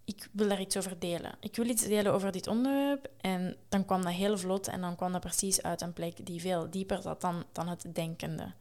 ik 0.09 0.27
wil 0.31 0.47
daar 0.47 0.61
iets 0.61 0.77
over 0.77 0.99
delen. 0.99 1.35
Ik 1.39 1.55
wil 1.55 1.65
iets 1.65 1.83
delen 1.83 2.13
over 2.13 2.31
dit 2.31 2.47
onderwerp. 2.47 3.09
En 3.21 3.55
dan 3.69 3.85
kwam 3.85 4.01
dat 4.01 4.13
heel 4.13 4.37
vlot 4.37 4.67
en 4.67 4.81
dan 4.81 4.95
kwam 4.95 5.11
dat 5.11 5.21
precies 5.21 5.61
uit 5.61 5.81
een 5.81 5.93
plek 5.93 6.25
die 6.25 6.41
veel 6.41 6.69
dieper 6.69 7.01
zat 7.01 7.21
dan, 7.21 7.43
dan 7.51 7.67
het 7.67 7.85
denkende. 7.93 8.51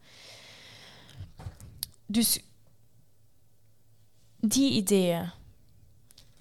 Dus 2.05 2.43
die 4.39 4.71
ideeën 4.71 5.31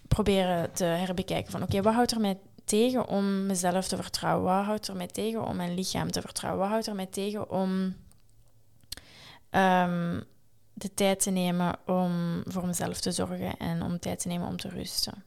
proberen 0.09 0.73
te 0.73 0.85
herbekijken. 0.85 1.51
Van 1.51 1.62
oké, 1.62 1.83
wat 1.83 1.95
houdt 1.95 2.11
er 2.11 2.21
mij 2.21 2.38
tegen 2.64 3.07
om 3.07 3.47
mezelf 3.47 3.88
te 3.88 3.97
vertrouwen? 3.97 4.57
Wat 4.57 4.64
houdt 4.64 4.88
er 4.88 4.97
mij 4.97 5.07
tegen 5.07 5.47
om 5.47 5.57
mijn 5.57 5.75
lichaam 5.75 6.11
te 6.11 6.21
vertrouwen? 6.21 6.61
Wat 6.61 6.71
houdt 6.71 6.87
er 6.87 6.95
mij 6.95 7.07
tegen 7.07 7.51
om 7.51 7.97
ehm, 9.51 10.21
de 10.79 10.95
tijd 10.95 11.21
te 11.21 11.31
nemen 11.31 11.77
om 11.87 12.43
voor 12.45 12.67
mezelf 12.67 13.01
te 13.01 13.12
zorgen 13.12 13.57
en 13.57 13.83
om 13.83 13.99
tijd 13.99 14.19
te 14.19 14.29
nemen 14.29 14.49
om 14.49 14.57
te 14.57 14.69
rusten? 14.69 15.25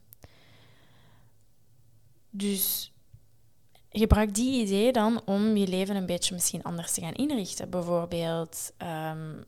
Dus 2.30 2.92
gebruik 3.90 4.34
die 4.34 4.62
idee 4.62 4.92
dan 4.92 5.22
om 5.24 5.56
je 5.56 5.68
leven 5.68 5.96
een 5.96 6.06
beetje 6.06 6.34
misschien 6.34 6.62
anders 6.62 6.92
te 6.92 7.00
gaan 7.00 7.12
inrichten. 7.12 7.70
Bijvoorbeeld 7.70 8.72
ehm, 8.76 9.42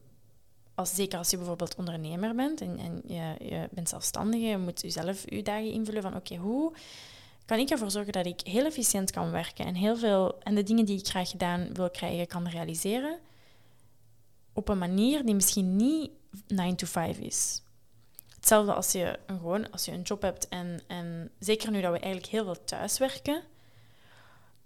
als, 0.75 0.95
zeker 0.95 1.19
als 1.19 1.31
je 1.31 1.37
bijvoorbeeld 1.37 1.75
ondernemer 1.75 2.35
bent 2.35 2.61
en, 2.61 2.79
en 2.79 3.03
je, 3.07 3.35
je, 3.49 3.69
bent 3.71 3.89
zelfstandige, 3.89 4.45
je 4.45 4.59
moet 4.59 4.81
jezelf 4.81 5.23
je 5.31 5.43
dagen 5.43 5.73
invullen 5.73 6.03
van 6.03 6.17
oké, 6.17 6.37
hoe 6.37 6.73
kan 7.45 7.59
ik 7.59 7.71
ervoor 7.71 7.91
zorgen 7.91 8.13
dat 8.13 8.27
ik 8.27 8.41
heel 8.41 8.65
efficiënt 8.65 9.11
kan 9.11 9.31
werken 9.31 9.67
en 9.67 9.75
heel 9.75 9.97
veel 9.97 10.39
en 10.43 10.55
de 10.55 10.63
dingen 10.63 10.85
die 10.85 10.99
ik 10.99 11.07
graag 11.07 11.31
gedaan 11.31 11.75
wil 11.75 11.91
krijgen 11.91 12.27
kan 12.27 12.49
realiseren 12.49 13.19
op 14.55 14.69
een 14.69 14.79
manier 14.79 15.25
die 15.25 15.35
misschien 15.35 15.77
niet 15.77 16.11
9 16.47 16.77
to 16.77 16.87
5 16.87 17.19
is. 17.19 17.63
Hetzelfde 18.35 18.73
als 18.73 18.93
je 18.93 19.19
een, 19.27 19.39
gewoon, 19.39 19.71
als 19.71 19.85
je 19.85 19.93
een 19.93 20.03
job 20.03 20.23
hebt 20.23 20.49
en, 20.49 20.81
en 20.87 21.31
zeker 21.39 21.71
nu 21.71 21.81
dat 21.81 21.93
we 21.93 21.99
eigenlijk 21.99 22.33
heel 22.33 22.45
veel 22.45 22.65
thuiswerken, 22.65 23.43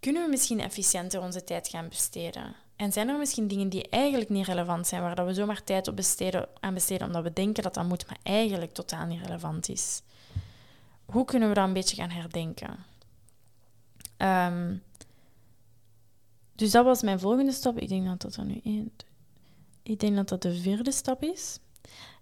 kunnen 0.00 0.24
we 0.24 0.30
misschien 0.30 0.60
efficiënter 0.60 1.20
onze 1.20 1.44
tijd 1.44 1.68
gaan 1.68 1.88
besteden. 1.88 2.54
En 2.76 2.92
zijn 2.92 3.08
er 3.08 3.18
misschien 3.18 3.48
dingen 3.48 3.68
die 3.68 3.88
eigenlijk 3.88 4.30
niet 4.30 4.46
relevant 4.46 4.86
zijn, 4.86 5.02
waar 5.02 5.14
dat 5.14 5.26
we 5.26 5.34
zomaar 5.34 5.64
tijd 5.64 5.88
op 5.88 5.96
besteden, 5.96 6.48
aan 6.60 6.74
besteden 6.74 7.06
omdat 7.06 7.22
we 7.22 7.32
denken 7.32 7.62
dat 7.62 7.74
dat 7.74 7.84
moet, 7.84 8.06
maar 8.06 8.18
eigenlijk 8.22 8.72
totaal 8.72 9.06
niet 9.06 9.22
relevant 9.22 9.68
is? 9.68 10.02
Hoe 11.04 11.24
kunnen 11.24 11.48
we 11.48 11.54
dat 11.54 11.66
een 11.66 11.72
beetje 11.72 11.96
gaan 11.96 12.10
herdenken? 12.10 12.84
Ehm, 14.16 14.76
dus 16.54 16.70
dat 16.70 16.84
was 16.84 17.02
mijn 17.02 17.20
volgende 17.20 17.52
stap. 17.52 17.78
Ik 17.78 17.88
denk 17.88 18.06
dat 18.06 18.20
dat 18.20 18.36
er 18.36 18.44
nu 18.44 18.60
één. 18.64 18.92
Ik 19.88 20.00
denk 20.00 20.16
dat 20.16 20.28
dat 20.28 20.42
de 20.42 20.54
vierde 20.54 20.92
stap 20.92 21.22
is. 21.22 21.58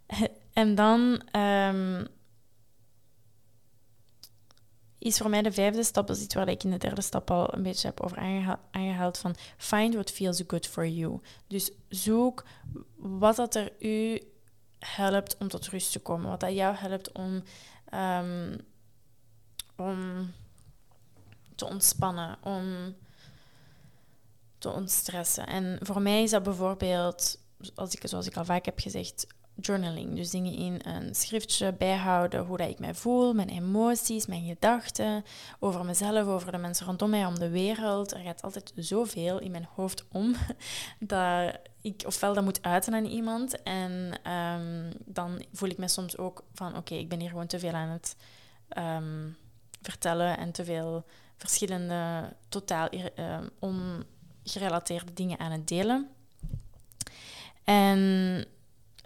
En 0.53 0.75
dan 0.75 1.23
ehm, 1.31 2.05
is 4.99 5.19
voor 5.19 5.31
mij 5.31 5.43
de 5.43 5.53
vijfde 5.53 5.83
stap, 5.83 6.07
dat 6.07 6.17
is 6.17 6.23
iets 6.23 6.35
waar 6.35 6.49
ik 6.49 6.65
in 6.65 6.71
de 6.71 6.79
derde 6.79 7.01
stap 7.01 7.31
al 7.31 7.55
een 7.55 7.63
beetje 7.63 7.87
heb 7.87 8.01
over 8.01 8.19
aangehaald, 8.71 9.19
van 9.19 9.35
find 9.57 9.95
what 9.95 10.11
feels 10.11 10.43
good 10.47 10.67
for 10.67 10.89
you. 10.89 11.21
Dus 11.47 11.71
zoek 11.89 12.45
wat 12.97 13.37
dat 13.37 13.55
er 13.55 13.73
u 13.79 14.23
helpt 14.79 15.37
om 15.37 15.49
tot 15.49 15.69
rust 15.69 15.93
te 15.93 15.99
komen, 15.99 16.31
wat 16.31 16.41
dat 16.41 16.55
jou 16.55 16.77
helpt 16.77 17.13
om, 17.13 17.43
um, 17.95 18.57
om 19.77 20.33
te 21.55 21.67
ontspannen, 21.67 22.39
om 22.43 22.95
te 24.59 24.71
ontstressen. 24.71 25.47
En 25.47 25.79
voor 25.83 26.03
mij 26.03 26.23
is 26.23 26.31
dat 26.31 26.43
bijvoorbeeld, 26.43 27.45
als 27.75 27.95
ik, 27.95 28.09
zoals 28.09 28.27
ik 28.27 28.37
al 28.37 28.45
vaak 28.45 28.65
heb 28.65 28.79
gezegd, 28.79 29.27
journaling. 29.61 30.15
Dus 30.15 30.31
dingen 30.31 30.53
in 30.53 30.81
een 30.85 31.15
schriftje 31.15 31.73
bijhouden, 31.73 32.45
hoe 32.45 32.57
dat 32.57 32.69
ik 32.69 32.79
mij 32.79 32.95
voel, 32.95 33.35
mijn 33.35 33.49
emoties, 33.49 34.27
mijn 34.27 34.47
gedachten, 34.47 35.25
over 35.59 35.85
mezelf, 35.85 36.27
over 36.27 36.53
de 36.53 36.59
mensen 36.59 36.87
rondom 36.87 37.11
mij, 37.11 37.27
om 37.27 37.39
de 37.39 37.49
wereld. 37.49 38.13
Er 38.13 38.21
gaat 38.21 38.43
altijd 38.43 38.73
zoveel 38.77 39.39
in 39.39 39.51
mijn 39.51 39.69
hoofd 39.75 40.05
om 40.13 40.35
dat 41.01 41.59
ik 41.81 42.03
ofwel 42.07 42.35
dat 42.35 42.45
moet 42.45 42.63
uiten 42.63 42.95
aan 42.95 43.05
iemand 43.05 43.63
en 43.63 44.19
ehm, 44.23 44.93
dan 45.05 45.45
voel 45.53 45.69
ik 45.69 45.79
me 45.79 45.89
soms 45.89 46.19
ook 46.19 46.45
van 46.55 46.77
oké, 46.77 46.95
ik 46.95 47.09
ben 47.09 47.21
hier 47.21 47.29
gewoon 47.29 47.47
te 47.47 47.59
veel 47.59 47.73
aan 47.73 47.89
het 47.89 48.17
ehm, 48.69 49.29
vertellen 49.83 50.39
en 50.39 50.53
te 50.53 50.65
veel 50.65 51.05
verschillende 51.37 52.33
totaal 52.49 52.89
uh, 52.93 53.39
ongerelateerde 53.59 55.13
dingen 55.13 55.39
aan 55.39 55.51
het 55.51 55.69
delen. 55.69 56.16
En 57.67 57.99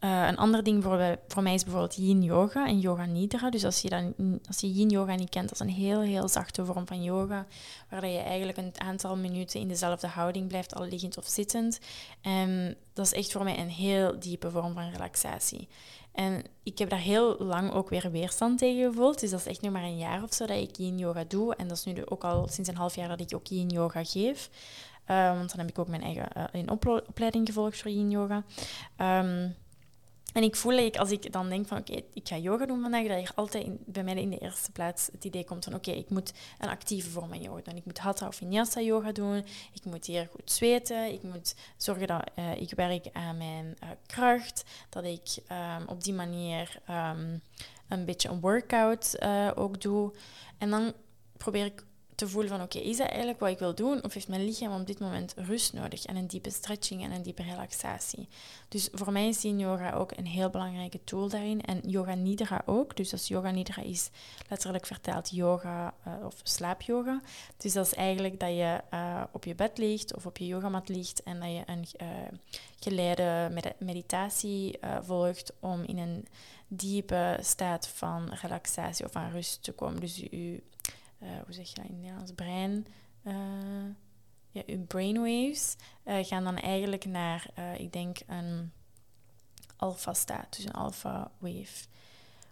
uh, 0.05 0.27
een 0.27 0.37
ander 0.37 0.63
ding 0.63 0.83
voor, 0.85 1.19
voor 1.29 1.43
mij 1.43 1.55
is 1.55 1.63
bijvoorbeeld 1.63 1.95
yin 1.95 2.23
yoga 2.23 2.67
en 2.67 2.79
yoga 2.79 3.05
nidra. 3.05 3.51
Dus 3.51 3.65
als 3.65 3.81
je, 3.81 3.89
dan, 3.89 4.15
als 4.47 4.61
je 4.61 4.73
yin 4.73 4.89
yoga 4.89 5.15
niet 5.15 5.29
kent, 5.29 5.49
dat 5.49 5.61
is 5.61 5.67
een 5.67 5.75
heel, 5.75 6.01
heel 6.01 6.29
zachte 6.29 6.65
vorm 6.65 6.87
van 6.87 7.03
yoga. 7.03 7.47
Waar 7.91 8.07
je 8.07 8.19
eigenlijk 8.19 8.59
een 8.59 8.73
aantal 8.77 9.17
minuten 9.17 9.61
in 9.61 9.69
dezelfde 9.69 10.07
houding 10.07 10.49
blijft, 10.49 10.75
al 10.75 10.85
liggend 10.85 11.19
of 11.19 11.27
zittend. 11.27 11.79
En 12.21 12.77
dat 12.93 13.07
is 13.07 13.13
echt 13.13 13.33
voor 13.33 13.45
mij 13.45 13.59
een 13.59 13.71
heel 13.71 14.19
diepe 14.19 14.51
vorm 14.51 14.75
van 14.75 14.91
relaxatie. 14.91 15.69
En 16.13 16.45
ik 16.63 16.79
heb 16.79 16.91
daar 16.91 16.99
heel 16.99 17.37
lang 17.39 17.73
ook 17.73 17.89
weer 17.89 18.11
weerstand 18.11 18.59
tegen 18.59 18.93
gevoeld. 18.93 19.21
Dus 19.21 19.31
dat 19.31 19.41
is 19.41 19.47
echt 19.47 19.61
nu 19.61 19.71
maar 19.71 19.83
een 19.83 19.99
jaar 19.99 20.23
of 20.23 20.35
zo 20.35 20.47
dat 20.47 20.57
ik 20.57 20.77
yin 20.77 20.99
yoga 20.99 21.25
doe. 21.29 21.55
En 21.55 21.69
dat 21.69 21.77
is 21.77 21.85
nu 21.85 22.07
ook 22.07 22.25
al 22.25 22.49
sinds 22.49 22.71
een 22.71 22.77
half 22.77 22.95
jaar 22.95 23.09
dat 23.09 23.21
ik 23.21 23.35
ook 23.35 23.47
yin 23.47 23.69
yoga 23.69 24.05
geef. 24.05 24.51
Uh, 25.11 25.37
want 25.37 25.51
dan 25.51 25.59
heb 25.59 25.69
ik 25.69 25.79
ook 25.79 25.89
mijn 25.89 26.03
eigen 26.03 26.29
uh, 26.53 26.73
opleiding 27.07 27.47
gevolgd 27.47 27.81
voor 27.81 27.91
yin 27.91 28.11
yoga. 28.11 28.37
Um, 28.97 29.57
en 30.33 30.43
ik 30.43 30.57
voel 30.57 30.73
like, 30.73 30.99
als 30.99 31.11
ik 31.11 31.33
dan 31.33 31.49
denk 31.49 31.69
van 31.69 31.79
oké, 31.79 32.03
ik 32.13 32.29
ga 32.29 32.37
yoga 32.37 32.67
doen 32.67 32.81
vandaag, 32.81 33.07
dat 33.07 33.17
er 33.17 33.33
altijd 33.35 33.67
bij 33.85 34.05
mij 34.05 34.15
in 34.15 34.31
de 34.31 34.39
eerste 34.39 34.73
plaats 34.73 35.09
het 35.13 35.25
idee 35.25 35.45
komt 35.45 35.65
van 35.65 35.75
oké, 35.75 35.91
ik 35.91 36.11
moet 36.11 36.33
een 36.59 36.69
actieve 36.69 37.11
vorm 37.11 37.29
van 37.29 37.41
yoga 37.41 37.61
doen. 37.63 37.77
Ik 37.77 37.85
moet 37.85 37.99
hatha 37.99 38.27
of 38.27 38.35
vinyasa 38.35 38.81
yoga 38.81 39.13
doen. 39.13 39.37
Ik 39.73 39.85
moet 39.85 40.07
hier 40.07 40.29
goed 40.31 40.51
zweten. 40.51 41.13
Ik 41.13 41.23
moet 41.23 41.55
zorgen 41.77 42.07
dat 42.07 42.31
uh, 42.39 42.61
ik 42.61 42.71
werk 42.75 43.07
aan 43.13 43.37
mijn 43.37 43.77
uh, 43.83 43.89
kracht. 44.07 44.65
Dat 44.89 45.05
ik 45.05 45.39
um, 45.53 45.89
op 45.89 46.05
die 46.05 46.15
manier 46.15 46.81
een 47.89 48.05
beetje 48.05 48.29
een 48.29 48.41
workout 48.41 49.23
ook 49.55 49.81
doe. 49.81 50.13
En 50.59 50.71
dan 50.71 50.93
probeer 51.37 51.65
ik 51.65 51.85
te 52.21 52.29
voelen 52.29 52.51
van 52.51 52.63
oké, 52.63 52.79
is 52.79 52.97
dat 52.97 53.09
eigenlijk 53.09 53.41
wat 53.41 53.51
ik 53.51 53.59
wil 53.59 53.75
doen? 53.75 54.05
Of 54.05 54.15
heeft 54.15 54.29
mijn 54.29 54.45
lichaam 54.45 54.81
op 54.81 54.87
dit 54.87 54.99
moment 54.99 55.35
rust 55.37 55.73
nodig 55.73 56.05
en 56.05 56.17
een 56.17 56.27
diepe 56.27 56.51
stretching 56.51 57.03
en 57.03 57.11
een 57.11 57.23
diepe 57.23 57.43
relaxatie? 57.43 58.29
Dus 58.69 58.89
voor 58.93 59.13
mij 59.13 59.29
is 59.29 59.43
yoga 59.43 59.93
ook 59.93 60.13
een 60.17 60.27
heel 60.27 60.51
belangrijke 60.51 61.05
tool 61.05 61.29
daarin. 61.29 61.61
En 61.63 61.81
yoga 61.87 62.15
nidra 62.15 62.63
ook. 62.67 62.97
Dus 62.97 63.13
als 63.13 63.29
yoga 63.29 63.51
nidra 63.51 63.83
is 63.83 64.11
letterlijk 64.49 64.87
vertaald 64.87 65.31
yoga 65.31 65.95
uh, 66.07 66.25
of 66.25 66.35
slaapyoga. 66.43 67.21
Dus 67.57 67.73
dat 67.73 67.87
is 67.87 67.95
eigenlijk 67.95 68.41
dat 68.41 68.51
je 68.51 68.81
uh, 68.95 69.23
op 69.33 69.45
je 69.45 69.55
bed 69.55 69.79
ligt 69.79 70.15
of 70.15 70.27
op 70.27 70.37
je 70.37 70.47
yogamat 70.47 70.89
ligt 70.89 71.23
en 71.23 71.41
dat 71.41 71.51
je 71.51 71.63
een 71.67 71.87
uh, 72.03 72.09
geleide 72.81 73.51
meditatie 73.79 74.79
volgt 75.03 75.53
om 75.61 75.83
in 75.83 75.99
een 75.99 76.27
diepe 76.69 77.39
staat 77.41 77.89
van 77.89 78.33
relaxatie 78.43 79.05
of 79.05 79.13
van 79.13 79.31
rust 79.31 79.63
te 79.63 79.73
komen. 79.73 80.01
Dus 80.01 80.17
je 80.17 80.63
uh, 81.23 81.29
hoe 81.45 81.55
zeg 81.55 81.69
je 81.69 81.75
dat 81.75 81.85
in 81.85 82.01
Nederlands, 82.01 82.33
brein, 82.33 82.87
uh, 83.25 83.35
ja, 84.51 84.63
je 84.67 84.79
brainwaves 84.79 85.77
uh, 86.05 86.25
gaan 86.25 86.45
dan 86.45 86.57
eigenlijk 86.57 87.05
naar, 87.05 87.51
ik 87.77 87.93
denk, 87.93 88.19
een 88.27 88.73
alpha-staat, 89.77 90.57
dus 90.57 90.65
een 90.65 90.73
alpha-wave. 90.73 91.87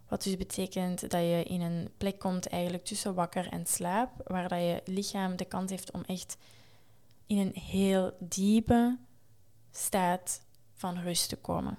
Wat 0.08 0.22
dus 0.22 0.36
betekent 0.36 1.00
dat 1.00 1.20
je 1.20 1.42
in 1.46 1.60
een 1.60 1.90
plek 1.96 2.18
komt 2.18 2.48
eigenlijk 2.48 2.84
tussen 2.84 3.14
wakker 3.14 3.48
en 3.48 3.66
slaap, 3.66 4.10
waar 4.24 4.48
dat 4.48 4.58
je 4.58 4.82
lichaam 4.84 5.36
de 5.36 5.44
kans 5.44 5.70
heeft 5.70 5.90
om 5.90 6.02
echt 6.02 6.36
in 7.26 7.38
een 7.38 7.54
heel 7.54 8.16
diepe 8.20 8.98
staat 9.70 10.42
van 10.74 10.98
rust 10.98 11.28
te 11.28 11.36
komen. 11.36 11.78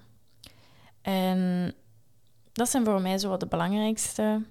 En 1.02 1.74
dat 2.52 2.68
zijn 2.68 2.84
voor 2.84 3.00
mij 3.00 3.18
zo 3.18 3.36
de 3.36 3.46
belangrijkste 3.46 4.44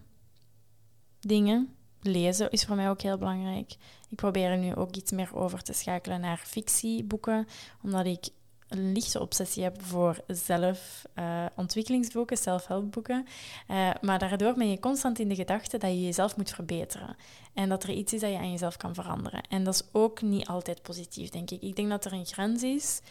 dingen 1.20 1.76
lezen 2.02 2.52
is 2.52 2.66
voor 2.66 2.76
mij 2.76 2.90
ook 2.90 3.02
heel 3.02 3.18
belangrijk. 3.18 3.76
Ik 4.10 4.18
probeer 4.18 4.50
er 4.50 4.58
nu 4.58 4.76
ook 4.76 4.96
iets 4.96 5.12
meer 5.12 5.36
over 5.36 5.62
te 5.62 5.74
schakelen 5.74 6.22
naar 6.22 6.38
fictieboeken, 6.38 7.48
omdat 7.84 8.06
ik 8.06 8.30
een 8.70 8.92
lichte 8.92 9.20
obsessie 9.20 9.64
heb 9.64 9.84
voor 9.84 10.18
zelfontwikkelingsboeken, 10.28 12.38
uh, 12.38 12.44
self-helpboeken. 12.44 13.26
Uh, 13.68 13.90
maar 14.02 14.20
daardoor 14.20 14.54
ben 14.54 14.70
je 14.70 14.80
constant 14.80 15.20
in 15.20 15.30
de 15.30 15.36
gedachte 15.36 15.78
dat 15.78 15.90
je 15.90 16.02
jezelf 16.02 16.38
moet 16.38 16.52
verbeteren. 16.52 17.16
En 17.54 17.70
dat 17.70 17.84
er 17.84 17.90
iets 17.90 18.14
is 18.14 18.22
dat 18.22 18.32
je 18.32 18.38
aan 18.38 18.52
jezelf 18.52 18.78
kan 18.78 18.94
veranderen. 18.94 19.42
En 19.50 19.64
dat 19.64 19.74
is 19.74 19.84
ook 19.92 20.22
niet 20.22 20.48
altijd 20.48 20.82
positief, 20.82 21.30
denk 21.30 21.52
ik. 21.52 21.62
Ik 21.62 21.76
denk 21.76 21.90
dat 21.90 22.06
er 22.06 22.14
een 22.14 22.26
grens 22.26 22.64
is 22.64 23.02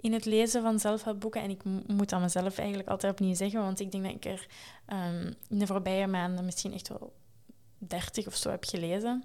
in 0.00 0.12
het 0.12 0.24
lezen 0.24 0.62
van 0.62 0.78
zelfhelpboeken. 0.78 1.42
En 1.42 1.50
ik 1.50 1.64
moet 1.86 2.08
dat 2.08 2.20
mezelf 2.20 2.58
eigenlijk 2.58 2.88
altijd 2.88 3.12
opnieuw 3.12 3.34
zeggen, 3.34 3.60
want 3.60 3.80
ik 3.80 3.92
denk 3.92 4.04
dat 4.04 4.14
ik 4.14 4.24
er 4.24 4.46
um, 4.92 5.34
in 5.48 5.58
de 5.58 5.66
voorbije 5.66 6.06
maanden 6.06 6.44
misschien 6.44 6.72
echt 6.72 6.88
wel 6.88 7.12
30 7.86 8.26
of 8.26 8.36
zo 8.36 8.50
heb 8.50 8.64
gelezen. 8.64 9.24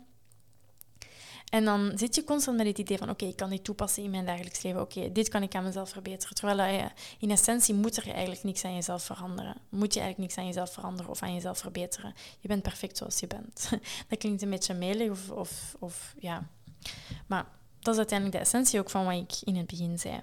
En 1.49 1.65
dan 1.65 1.91
zit 1.95 2.15
je 2.15 2.23
constant 2.23 2.57
met 2.57 2.65
het 2.65 2.77
idee 2.77 2.97
van, 2.97 3.09
oké, 3.09 3.25
ik 3.25 3.35
kan 3.35 3.49
dit 3.49 3.63
toepassen 3.63 4.03
in 4.03 4.09
mijn 4.09 4.25
dagelijks 4.25 4.61
leven. 4.61 4.81
Oké, 4.81 5.11
dit 5.11 5.29
kan 5.29 5.43
ik 5.43 5.55
aan 5.55 5.63
mezelf 5.63 5.89
verbeteren. 5.89 6.35
Terwijl 6.35 6.73
je, 6.73 6.89
in 7.19 7.31
essentie 7.31 7.73
moet 7.73 7.97
er 7.97 8.07
eigenlijk 8.11 8.43
niks 8.43 8.65
aan 8.65 8.75
jezelf 8.75 9.03
veranderen. 9.03 9.55
Moet 9.69 9.93
je 9.93 9.99
eigenlijk 9.99 10.29
niks 10.29 10.37
aan 10.37 10.45
jezelf 10.45 10.73
veranderen 10.73 11.11
of 11.11 11.21
aan 11.21 11.33
jezelf 11.33 11.57
verbeteren. 11.57 12.13
Je 12.39 12.47
bent 12.47 12.63
perfect 12.63 12.97
zoals 12.97 13.19
je 13.19 13.27
bent. 13.27 13.69
dat 14.09 14.17
klinkt 14.17 14.41
een 14.41 14.49
beetje 14.49 14.73
melig 14.73 15.11
of, 15.11 15.29
of, 15.29 15.75
of 15.79 16.15
ja. 16.19 16.47
Maar 17.27 17.45
dat 17.79 17.93
is 17.93 17.99
uiteindelijk 17.99 18.37
de 18.37 18.43
essentie 18.43 18.79
ook 18.79 18.89
van 18.89 19.05
wat 19.05 19.13
ik 19.13 19.33
in 19.43 19.55
het 19.55 19.67
begin 19.67 19.99
zei. 19.99 20.21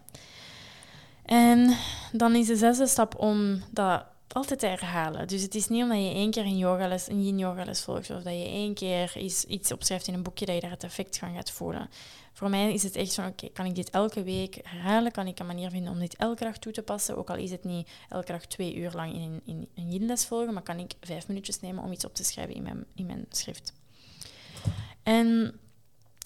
En 1.25 1.77
dan 2.13 2.35
is 2.35 2.47
de 2.47 2.57
zesde 2.57 2.87
stap 2.87 3.19
om 3.19 3.63
dat 3.71 4.05
altijd 4.37 4.61
herhalen. 4.61 5.29
Dus 5.29 5.43
het 5.43 5.55
is 5.55 5.69
niet 5.69 5.83
omdat 5.83 5.99
je 5.99 6.11
één 6.11 6.31
keer 6.31 6.45
een 6.45 6.59
yogales, 6.59 7.09
een 7.09 7.25
yin 7.25 7.39
yogales 7.39 7.81
volgt 7.81 8.11
of 8.11 8.23
dat 8.23 8.33
je 8.33 8.45
één 8.45 8.75
keer 8.75 9.19
iets, 9.19 9.45
iets 9.45 9.73
opschrijft 9.73 10.07
in 10.07 10.15
een 10.15 10.23
boekje 10.23 10.47
dat 10.47 10.55
je 10.55 10.61
daar 10.61 10.71
het 10.71 10.85
effect 10.85 11.19
van 11.19 11.35
gaat 11.35 11.51
voelen. 11.51 11.91
Voor 12.33 12.51
mij 12.51 12.73
is 12.73 12.83
het 12.83 12.97
echt 12.97 13.13
zo, 13.13 13.27
oké, 13.27 13.49
kan 13.49 13.67
ik 13.67 13.75
dit 13.75 13.91
elke 13.91 14.23
week 14.23 14.59
herhalen? 14.63 15.13
Kan 15.13 15.27
ik 15.27 15.39
een 15.39 15.47
manier 15.47 15.71
vinden 15.71 15.93
om 15.93 15.99
dit 15.99 16.17
elke 16.17 16.45
dag 16.45 16.59
toe 16.59 16.73
te 16.73 16.83
passen? 16.83 17.17
Ook 17.17 17.31
al 17.31 17.37
is 17.37 17.51
het 17.51 17.65
niet 17.65 17.89
elke 18.09 18.33
dag 18.33 18.47
twee 18.47 18.75
uur 18.77 18.91
lang 18.95 19.13
in, 19.15 19.41
in 19.45 19.69
een 19.75 19.91
yin-les 19.91 20.25
volgen, 20.25 20.53
maar 20.53 20.63
kan 20.63 20.79
ik 20.79 20.93
vijf 21.01 21.29
minuutjes 21.29 21.61
nemen 21.61 21.85
om 21.85 21.93
iets 21.93 22.05
op 22.05 22.15
te 22.15 22.25
schrijven 22.25 22.55
in 22.55 22.63
mijn, 22.63 22.85
in 22.95 23.07
mijn 23.07 23.27
schrift. 23.31 23.73
En 25.03 25.59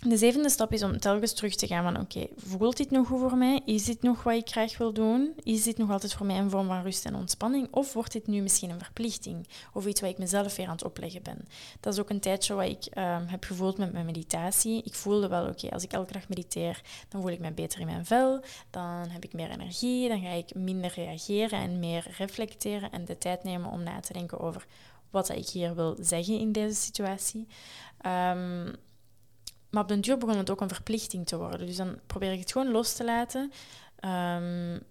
de 0.09 0.17
zevende 0.17 0.51
stap 0.51 0.73
is 0.73 0.83
om 0.83 0.99
telkens 0.99 1.33
terug 1.33 1.55
te 1.55 1.67
gaan 1.67 1.83
van 1.83 2.03
oké, 2.03 2.27
voelt 2.37 2.77
dit 2.77 2.91
nog 2.91 3.07
goed 3.07 3.21
voor 3.21 3.37
mij? 3.37 3.61
Is 3.65 3.85
dit 3.85 4.03
nog 4.03 4.23
wat 4.23 4.35
ik 4.35 4.49
graag 4.49 4.79
wil 4.79 4.93
doen? 4.93 5.33
Is 5.43 5.63
dit 5.63 5.79
nog 5.79 5.91
altijd 5.91 6.15
voor 6.15 6.27
mij 6.27 6.39
een 6.39 6.51
vorm 6.51 6.67
van 6.67 6.83
rust 6.83 7.05
en 7.05 7.15
ontspanning? 7.15 7.69
Of 7.71 7.93
wordt 7.93 8.13
dit 8.13 8.27
nu 8.27 8.41
misschien 8.41 8.71
een 8.71 8.81
verplichting? 8.81 9.49
Of 9.73 9.87
iets 9.87 10.01
wat 10.01 10.11
ik 10.11 10.19
mezelf 10.19 10.57
weer 10.57 10.67
aan 10.67 10.73
het 10.73 10.85
opleggen 10.85 11.23
ben? 11.23 11.39
Dat 11.81 11.93
is 11.93 12.01
ook 12.01 12.11
een 12.11 12.21
tijdje 12.21 12.55
wat 12.55 12.65
ik 12.65 12.85
ehm, 12.85 13.27
heb 13.27 13.45
gevoeld 13.45 13.79
met 13.79 13.93
mijn 13.93 14.07
meditatie. 14.07 14.83
Ik 14.83 14.95
voelde 14.95 15.29
wel 15.29 15.47
oké, 15.47 15.71
als 15.71 15.83
ik 15.83 15.93
elke 15.93 16.13
dag 16.13 16.29
mediteer, 16.29 16.81
dan 17.09 17.21
voel 17.21 17.31
ik 17.31 17.41
me 17.41 17.53
beter 17.53 17.81
in 17.81 17.87
mijn 17.87 18.07
vel. 18.07 18.41
Dan 18.71 19.09
heb 19.09 19.25
ik 19.25 19.33
meer 19.33 19.51
energie, 19.51 20.09
dan 20.09 20.21
ga 20.21 20.31
ik 20.31 20.55
minder 20.55 20.93
reageren 20.95 21.59
en 21.59 21.79
meer 21.79 22.15
reflecteren 22.19 22.91
en 22.91 23.05
de 23.05 23.19
tijd 23.19 23.45
nemen 23.45 23.71
om 23.71 23.83
na 23.83 24.01
te 24.01 24.13
denken 24.13 24.41
over 24.41 24.67
wat 25.11 25.29
ik 25.29 25.49
hier 25.49 25.75
wil 25.75 25.97
zeggen 26.01 26.39
in 26.39 26.53
deze 26.53 26.75
situatie. 26.75 27.47
Um, 28.07 28.75
maar 29.71 29.83
op 29.83 29.89
den 29.89 30.01
duur 30.01 30.19
begon 30.19 30.37
het 30.37 30.51
ook 30.51 30.61
een 30.61 30.69
verplichting 30.69 31.27
te 31.27 31.39
worden. 31.39 31.67
Dus 31.67 31.77
dan 31.77 31.99
probeer 32.07 32.33
ik 32.33 32.39
het 32.41 32.53
gewoon 32.53 32.71
los 32.71 32.93
te 32.93 33.05
laten. 33.05 33.53
Um, 34.05 34.83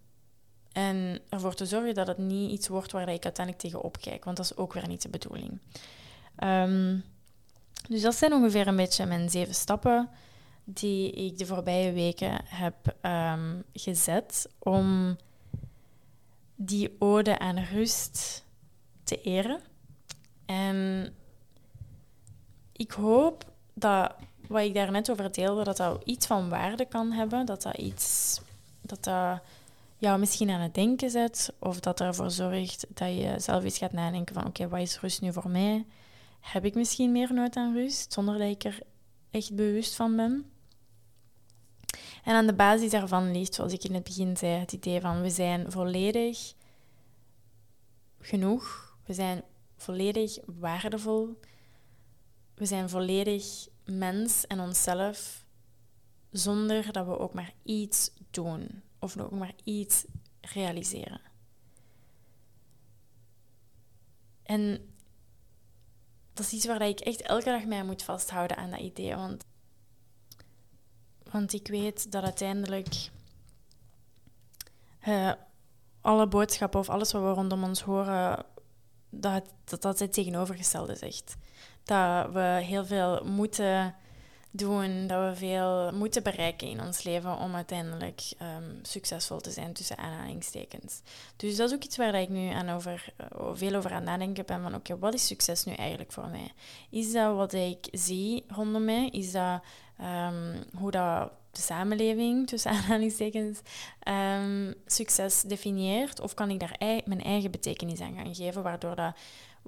en 0.71 1.19
ervoor 1.29 1.53
te 1.53 1.65
zorgen 1.65 1.93
dat 1.93 2.07
het 2.07 2.17
niet 2.17 2.51
iets 2.51 2.67
wordt 2.67 2.91
waar 2.91 3.09
ik 3.09 3.23
uiteindelijk 3.23 3.65
tegen 3.65 3.81
opkijk. 3.81 4.23
Want 4.23 4.37
dat 4.37 4.45
is 4.45 4.57
ook 4.57 4.73
weer 4.73 4.87
niet 4.87 5.01
de 5.01 5.09
bedoeling. 5.09 5.59
Um, 6.43 7.03
dus 7.87 8.01
dat 8.01 8.15
zijn 8.15 8.33
ongeveer 8.33 8.67
een 8.67 8.75
beetje 8.75 9.05
mijn 9.05 9.29
zeven 9.29 9.55
stappen 9.55 10.09
die 10.63 11.11
ik 11.11 11.37
de 11.37 11.45
voorbije 11.45 11.91
weken 11.91 12.41
heb 12.45 12.95
um, 13.01 13.63
gezet 13.73 14.49
om 14.59 15.17
die 16.55 16.95
ode 16.99 17.39
aan 17.39 17.59
rust 17.59 18.45
te 19.03 19.21
eren. 19.21 19.61
En 20.45 21.09
ik 22.71 22.91
hoop 22.91 23.51
dat 23.73 24.15
wat 24.49 24.61
ik 24.61 24.73
daarnet 24.73 25.11
over 25.11 25.31
deelde, 25.31 25.63
dat 25.63 25.77
dat 25.77 26.01
iets 26.03 26.25
van 26.25 26.49
waarde 26.49 26.85
kan 26.85 27.11
hebben. 27.11 27.45
Dat 27.45 27.61
dat 27.61 27.77
iets... 27.77 28.41
Dat 28.81 29.03
dat 29.03 29.41
jou 29.97 30.19
misschien 30.19 30.49
aan 30.49 30.61
het 30.61 30.73
denken 30.73 31.09
zet. 31.09 31.53
Of 31.59 31.79
dat 31.79 31.99
ervoor 31.99 32.31
zorgt 32.31 32.85
dat 32.89 33.07
je 33.07 33.35
zelf 33.37 33.63
eens 33.63 33.77
gaat 33.77 33.91
nadenken 33.91 34.35
van... 34.35 34.45
Oké, 34.45 34.67
wat 34.67 34.79
is 34.79 34.99
rust 34.99 35.21
nu 35.21 35.33
voor 35.33 35.49
mij? 35.49 35.85
Heb 36.39 36.65
ik 36.65 36.75
misschien 36.75 37.11
meer 37.11 37.33
nood 37.33 37.55
aan 37.55 37.73
rust? 37.73 38.13
Zonder 38.13 38.37
dat 38.37 38.49
ik 38.49 38.63
er 38.63 38.79
echt 39.31 39.55
bewust 39.55 39.95
van 39.95 40.15
ben. 40.15 40.51
En 42.23 42.35
aan 42.35 42.47
de 42.47 42.53
basis 42.53 42.91
daarvan 42.91 43.31
ligt, 43.31 43.53
zoals 43.53 43.73
ik 43.73 43.83
in 43.83 43.93
het 43.93 44.03
begin 44.03 44.37
zei, 44.37 44.59
het 44.59 44.71
idee 44.71 45.01
van 45.01 45.21
we 45.21 45.29
zijn 45.29 45.71
volledig 45.71 46.53
genoeg. 48.19 48.95
We 49.05 49.13
zijn 49.13 49.43
volledig 49.77 50.37
waardevol. 50.45 51.39
We 52.55 52.65
zijn 52.65 52.89
volledig 52.89 53.67
mens 53.89 54.47
en 54.47 54.59
onszelf 54.59 55.45
zonder 56.31 56.91
dat 56.91 57.05
we 57.05 57.17
ook 57.17 57.33
maar 57.33 57.53
iets 57.63 58.11
doen 58.31 58.81
of 58.99 59.17
ook 59.17 59.31
maar 59.31 59.53
iets 59.63 60.05
realiseren. 60.41 61.21
En 64.43 64.93
dat 66.33 66.45
is 66.45 66.53
iets 66.53 66.65
waar 66.65 66.81
ik 66.81 66.99
echt 66.99 67.21
elke 67.21 67.45
dag 67.45 67.65
mee 67.65 67.83
moet 67.83 68.03
vasthouden 68.03 68.57
aan 68.57 68.69
dat 68.69 68.79
idee. 68.79 69.15
Want, 69.15 69.45
want 71.23 71.53
ik 71.53 71.67
weet 71.67 72.11
dat 72.11 72.23
uiteindelijk 72.23 73.09
uh, 75.07 75.33
alle 76.01 76.27
boodschappen 76.27 76.79
of 76.79 76.89
alles 76.89 77.11
wat 77.11 77.21
we 77.21 77.29
rondom 77.29 77.63
ons 77.63 77.81
horen, 77.81 78.45
dat 79.09 79.53
dat, 79.63 79.81
dat 79.81 79.99
het 79.99 80.13
tegenovergestelde 80.13 80.95
zegt 80.95 81.37
dat 81.89 82.31
we 82.31 82.59
heel 82.63 82.85
veel 82.85 83.25
moeten 83.25 83.95
doen, 84.51 85.07
dat 85.07 85.29
we 85.29 85.35
veel 85.35 85.91
moeten 85.93 86.23
bereiken 86.23 86.67
in 86.67 86.81
ons 86.81 87.03
leven 87.03 87.37
om 87.37 87.55
uiteindelijk 87.55 88.21
um, 88.41 88.79
succesvol 88.81 89.39
te 89.39 89.51
zijn, 89.51 89.73
tussen 89.73 89.97
aanhalingstekens. 89.97 91.01
Dus 91.35 91.55
dat 91.55 91.69
is 91.69 91.75
ook 91.75 91.83
iets 91.83 91.97
waar 91.97 92.15
ik 92.15 92.29
nu 92.29 92.49
aan 92.49 92.69
over, 92.69 93.13
uh, 93.21 93.49
veel 93.53 93.75
over 93.75 93.91
aan 93.91 94.03
nadenken 94.03 94.45
ben, 94.45 94.61
van 94.61 94.75
oké, 94.75 94.97
wat 94.97 95.13
is 95.13 95.27
succes 95.27 95.63
nu 95.63 95.73
eigenlijk 95.73 96.11
voor 96.11 96.27
mij? 96.27 96.51
Is 96.89 97.11
dat 97.11 97.35
wat 97.35 97.53
ik 97.53 97.87
zie 97.91 98.43
rondom 98.47 98.85
mij? 98.85 99.09
Is 99.09 99.31
dat 99.31 99.63
um, 100.01 100.63
hoe 100.77 100.91
dat 100.91 101.31
de 101.51 101.61
samenleving, 101.61 102.47
tussen 102.47 102.71
aanhalingstekens, 102.71 103.59
um, 104.07 104.73
succes 104.85 105.41
definieert? 105.41 106.19
Of 106.19 106.33
kan 106.33 106.49
ik 106.49 106.59
daar 106.59 106.75
mijn 107.05 107.23
eigen 107.23 107.51
betekenis 107.51 107.99
aan 107.99 108.15
gaan 108.15 108.35
geven, 108.35 108.63
waardoor 108.63 108.95
dat 108.95 109.15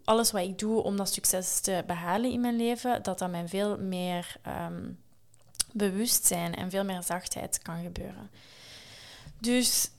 alles 0.04 0.32
wat 0.32 0.42
ik 0.42 0.60
doe 0.60 0.84
om 0.84 0.98
dat 0.98 1.14
succes 1.14 1.60
te 1.60 1.84
behalen 1.88 2.32
in 2.32 2.42
mijn 2.42 2.56
leven, 2.56 3.04
dat 3.04 3.20
dat 3.20 3.32
mij 3.32 3.48
veel 3.48 3.78
meer 3.78 4.36
um, 4.68 5.00
bewustzijn 5.74 6.56
en 6.56 6.70
veel 6.70 6.84
meer 6.84 7.04
zachtheid 7.04 7.60
kan 7.62 7.84
gebeuren. 7.84 8.30
Dus 9.40 9.90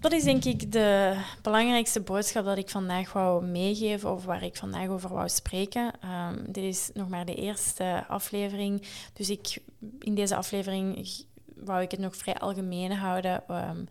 dat 0.00 0.12
is 0.12 0.24
denk 0.24 0.44
ik 0.44 0.72
de 0.72 1.20
belangrijkste 1.42 2.00
boodschap 2.00 2.44
dat 2.44 2.58
ik 2.58 2.70
vandaag 2.70 3.12
wou 3.12 3.44
meegeven 3.44 4.12
of 4.12 4.24
waar 4.24 4.42
ik 4.42 4.56
vandaag 4.56 4.88
over 4.88 5.12
wou 5.12 5.28
spreken. 5.28 5.92
Um, 6.04 6.52
dit 6.52 6.64
is 6.64 6.90
nog 6.94 7.08
maar 7.08 7.24
de 7.24 7.34
eerste 7.34 8.04
aflevering, 8.08 8.82
dus 9.12 9.30
ik, 9.30 9.58
in 9.98 10.14
deze 10.14 10.36
aflevering 10.36 11.08
wou 11.54 11.82
ik 11.82 11.90
het 11.90 12.00
nog 12.00 12.16
vrij 12.16 12.38
algemeen 12.38 12.92
houden 12.92 13.42
um, 13.48 13.88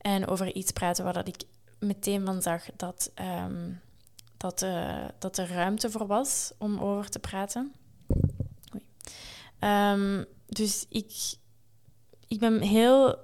en 0.00 0.26
over 0.26 0.54
iets 0.54 0.70
praten 0.70 1.04
waar 1.04 1.12
dat 1.12 1.28
ik 1.28 1.42
meteen 1.78 2.24
van 2.24 2.42
zag 2.42 2.64
dat 2.76 3.12
dat, 4.40 4.62
uh, 4.62 5.04
dat 5.18 5.38
er 5.38 5.48
ruimte 5.48 5.90
voor 5.90 6.06
was 6.06 6.52
om 6.58 6.78
over 6.78 7.10
te 7.10 7.18
praten. 7.18 7.72
Um, 9.60 10.24
dus 10.46 10.86
ik, 10.88 11.34
ik 12.28 12.38
ben 12.38 12.60
heel 12.60 13.16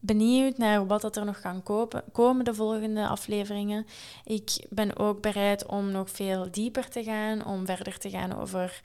benieuwd 0.00 0.58
naar 0.58 0.86
wat 0.86 1.00
dat 1.00 1.16
er 1.16 1.24
nog 1.24 1.40
kan 1.40 1.62
kopen, 1.62 2.04
komen 2.12 2.44
de 2.44 2.54
volgende 2.54 3.08
afleveringen. 3.08 3.86
Ik 4.24 4.66
ben 4.70 4.96
ook 4.96 5.20
bereid 5.20 5.66
om 5.66 5.90
nog 5.90 6.10
veel 6.10 6.50
dieper 6.50 6.88
te 6.88 7.04
gaan, 7.04 7.44
om 7.44 7.66
verder 7.66 7.98
te 7.98 8.10
gaan 8.10 8.36
over, 8.36 8.80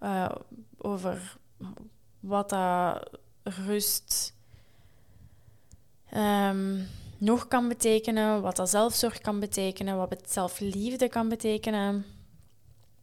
uh, 0.00 0.30
over 0.78 1.36
wat 2.20 2.48
dat 2.48 3.10
rust. 3.42 4.34
Um, 6.14 6.88
nog 7.18 7.48
kan 7.48 7.68
betekenen, 7.68 8.42
wat 8.42 8.56
dat 8.56 8.70
zelfzorg 8.70 9.18
kan 9.18 9.40
betekenen, 9.40 9.96
wat 9.96 10.10
het 10.10 10.32
zelfliefde 10.32 11.08
kan 11.08 11.28
betekenen. 11.28 12.04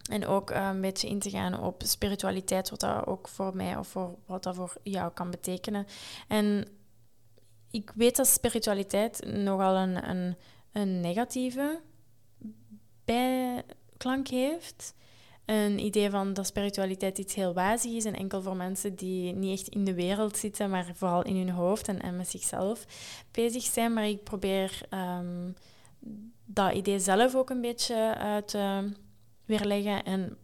En 0.09 0.27
ook 0.27 0.51
uh, 0.51 0.69
een 0.73 0.81
beetje 0.81 1.09
in 1.09 1.19
te 1.19 1.29
gaan 1.29 1.59
op 1.59 1.81
spiritualiteit, 1.85 2.69
wat 2.69 2.79
dat 2.79 3.05
ook 3.05 3.27
voor 3.27 3.55
mij 3.55 3.77
of 3.77 3.87
voor 3.87 4.15
wat 4.25 4.43
dat 4.43 4.55
voor 4.55 4.75
jou 4.83 5.11
kan 5.11 5.29
betekenen. 5.29 5.87
En 6.27 6.67
ik 7.71 7.91
weet 7.95 8.15
dat 8.15 8.27
spiritualiteit 8.27 9.25
nogal 9.25 9.75
een, 9.75 10.09
een, 10.09 10.35
een 10.71 10.99
negatieve 10.99 11.81
bijklank 13.05 14.27
heeft 14.27 14.93
een 15.45 15.79
idee 15.79 16.09
van 16.09 16.33
dat 16.33 16.45
spiritualiteit 16.45 17.17
iets 17.17 17.33
heel 17.33 17.53
wazig 17.53 17.91
is 17.91 18.05
en 18.05 18.15
enkel 18.15 18.41
voor 18.41 18.55
mensen 18.55 18.95
die 18.95 19.33
niet 19.33 19.59
echt 19.59 19.67
in 19.67 19.83
de 19.83 19.93
wereld 19.93 20.37
zitten, 20.37 20.69
maar 20.69 20.91
vooral 20.93 21.21
in 21.21 21.35
hun 21.35 21.49
hoofd 21.49 21.87
en, 21.87 22.01
en 22.01 22.17
met 22.17 22.29
zichzelf 22.29 22.85
bezig 23.31 23.63
zijn. 23.63 23.93
Maar 23.93 24.07
ik 24.07 24.23
probeer 24.23 24.81
ehm, 24.89 25.51
dat 26.45 26.73
idee 26.73 26.99
zelf 26.99 27.35
ook 27.35 27.49
een 27.49 27.61
beetje 27.61 28.15
uit 28.17 28.47
te 28.47 28.89
weerleggen. 29.45 30.03
En 30.03 30.37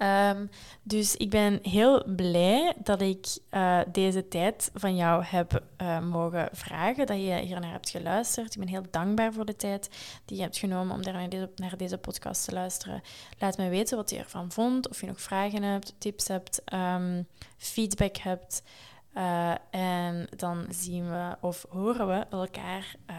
Um, 0.03 0.49
dus 0.83 1.15
ik 1.15 1.29
ben 1.29 1.59
heel 1.61 2.03
blij 2.15 2.73
dat 2.83 3.01
ik 3.01 3.37
uh, 3.51 3.79
deze 3.91 4.27
tijd 4.27 4.71
van 4.73 4.95
jou 4.95 5.23
heb 5.23 5.63
uh, 5.81 5.99
mogen 5.99 6.49
vragen, 6.51 7.05
dat 7.05 7.17
je 7.17 7.35
hier 7.35 7.59
naar 7.59 7.71
hebt 7.71 7.89
geluisterd. 7.89 8.53
Ik 8.53 8.59
ben 8.59 8.67
heel 8.67 8.85
dankbaar 8.91 9.33
voor 9.33 9.45
de 9.45 9.55
tijd 9.55 9.89
die 10.25 10.37
je 10.37 10.43
hebt 10.43 10.57
genomen 10.57 10.95
om 10.95 11.01
naar 11.01 11.29
deze, 11.29 11.49
naar 11.55 11.77
deze 11.77 11.97
podcast 11.97 12.45
te 12.45 12.53
luisteren. 12.53 13.01
Laat 13.39 13.57
me 13.57 13.69
weten 13.69 13.97
wat 13.97 14.09
je 14.09 14.17
ervan 14.17 14.51
vond, 14.51 14.89
of 14.89 15.01
je 15.01 15.07
nog 15.07 15.21
vragen 15.21 15.63
hebt, 15.63 15.93
tips 15.97 16.27
hebt, 16.27 16.61
um, 16.73 17.27
feedback 17.57 18.17
hebt. 18.17 18.63
Uh, 19.13 19.55
en 19.71 20.27
dan 20.35 20.65
zien 20.69 21.09
we 21.09 21.37
of 21.41 21.65
horen 21.69 22.07
we 22.07 22.25
elkaar 22.29 22.95
uh, 23.09 23.15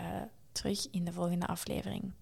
terug 0.52 0.90
in 0.90 1.04
de 1.04 1.12
volgende 1.12 1.46
aflevering. 1.46 2.12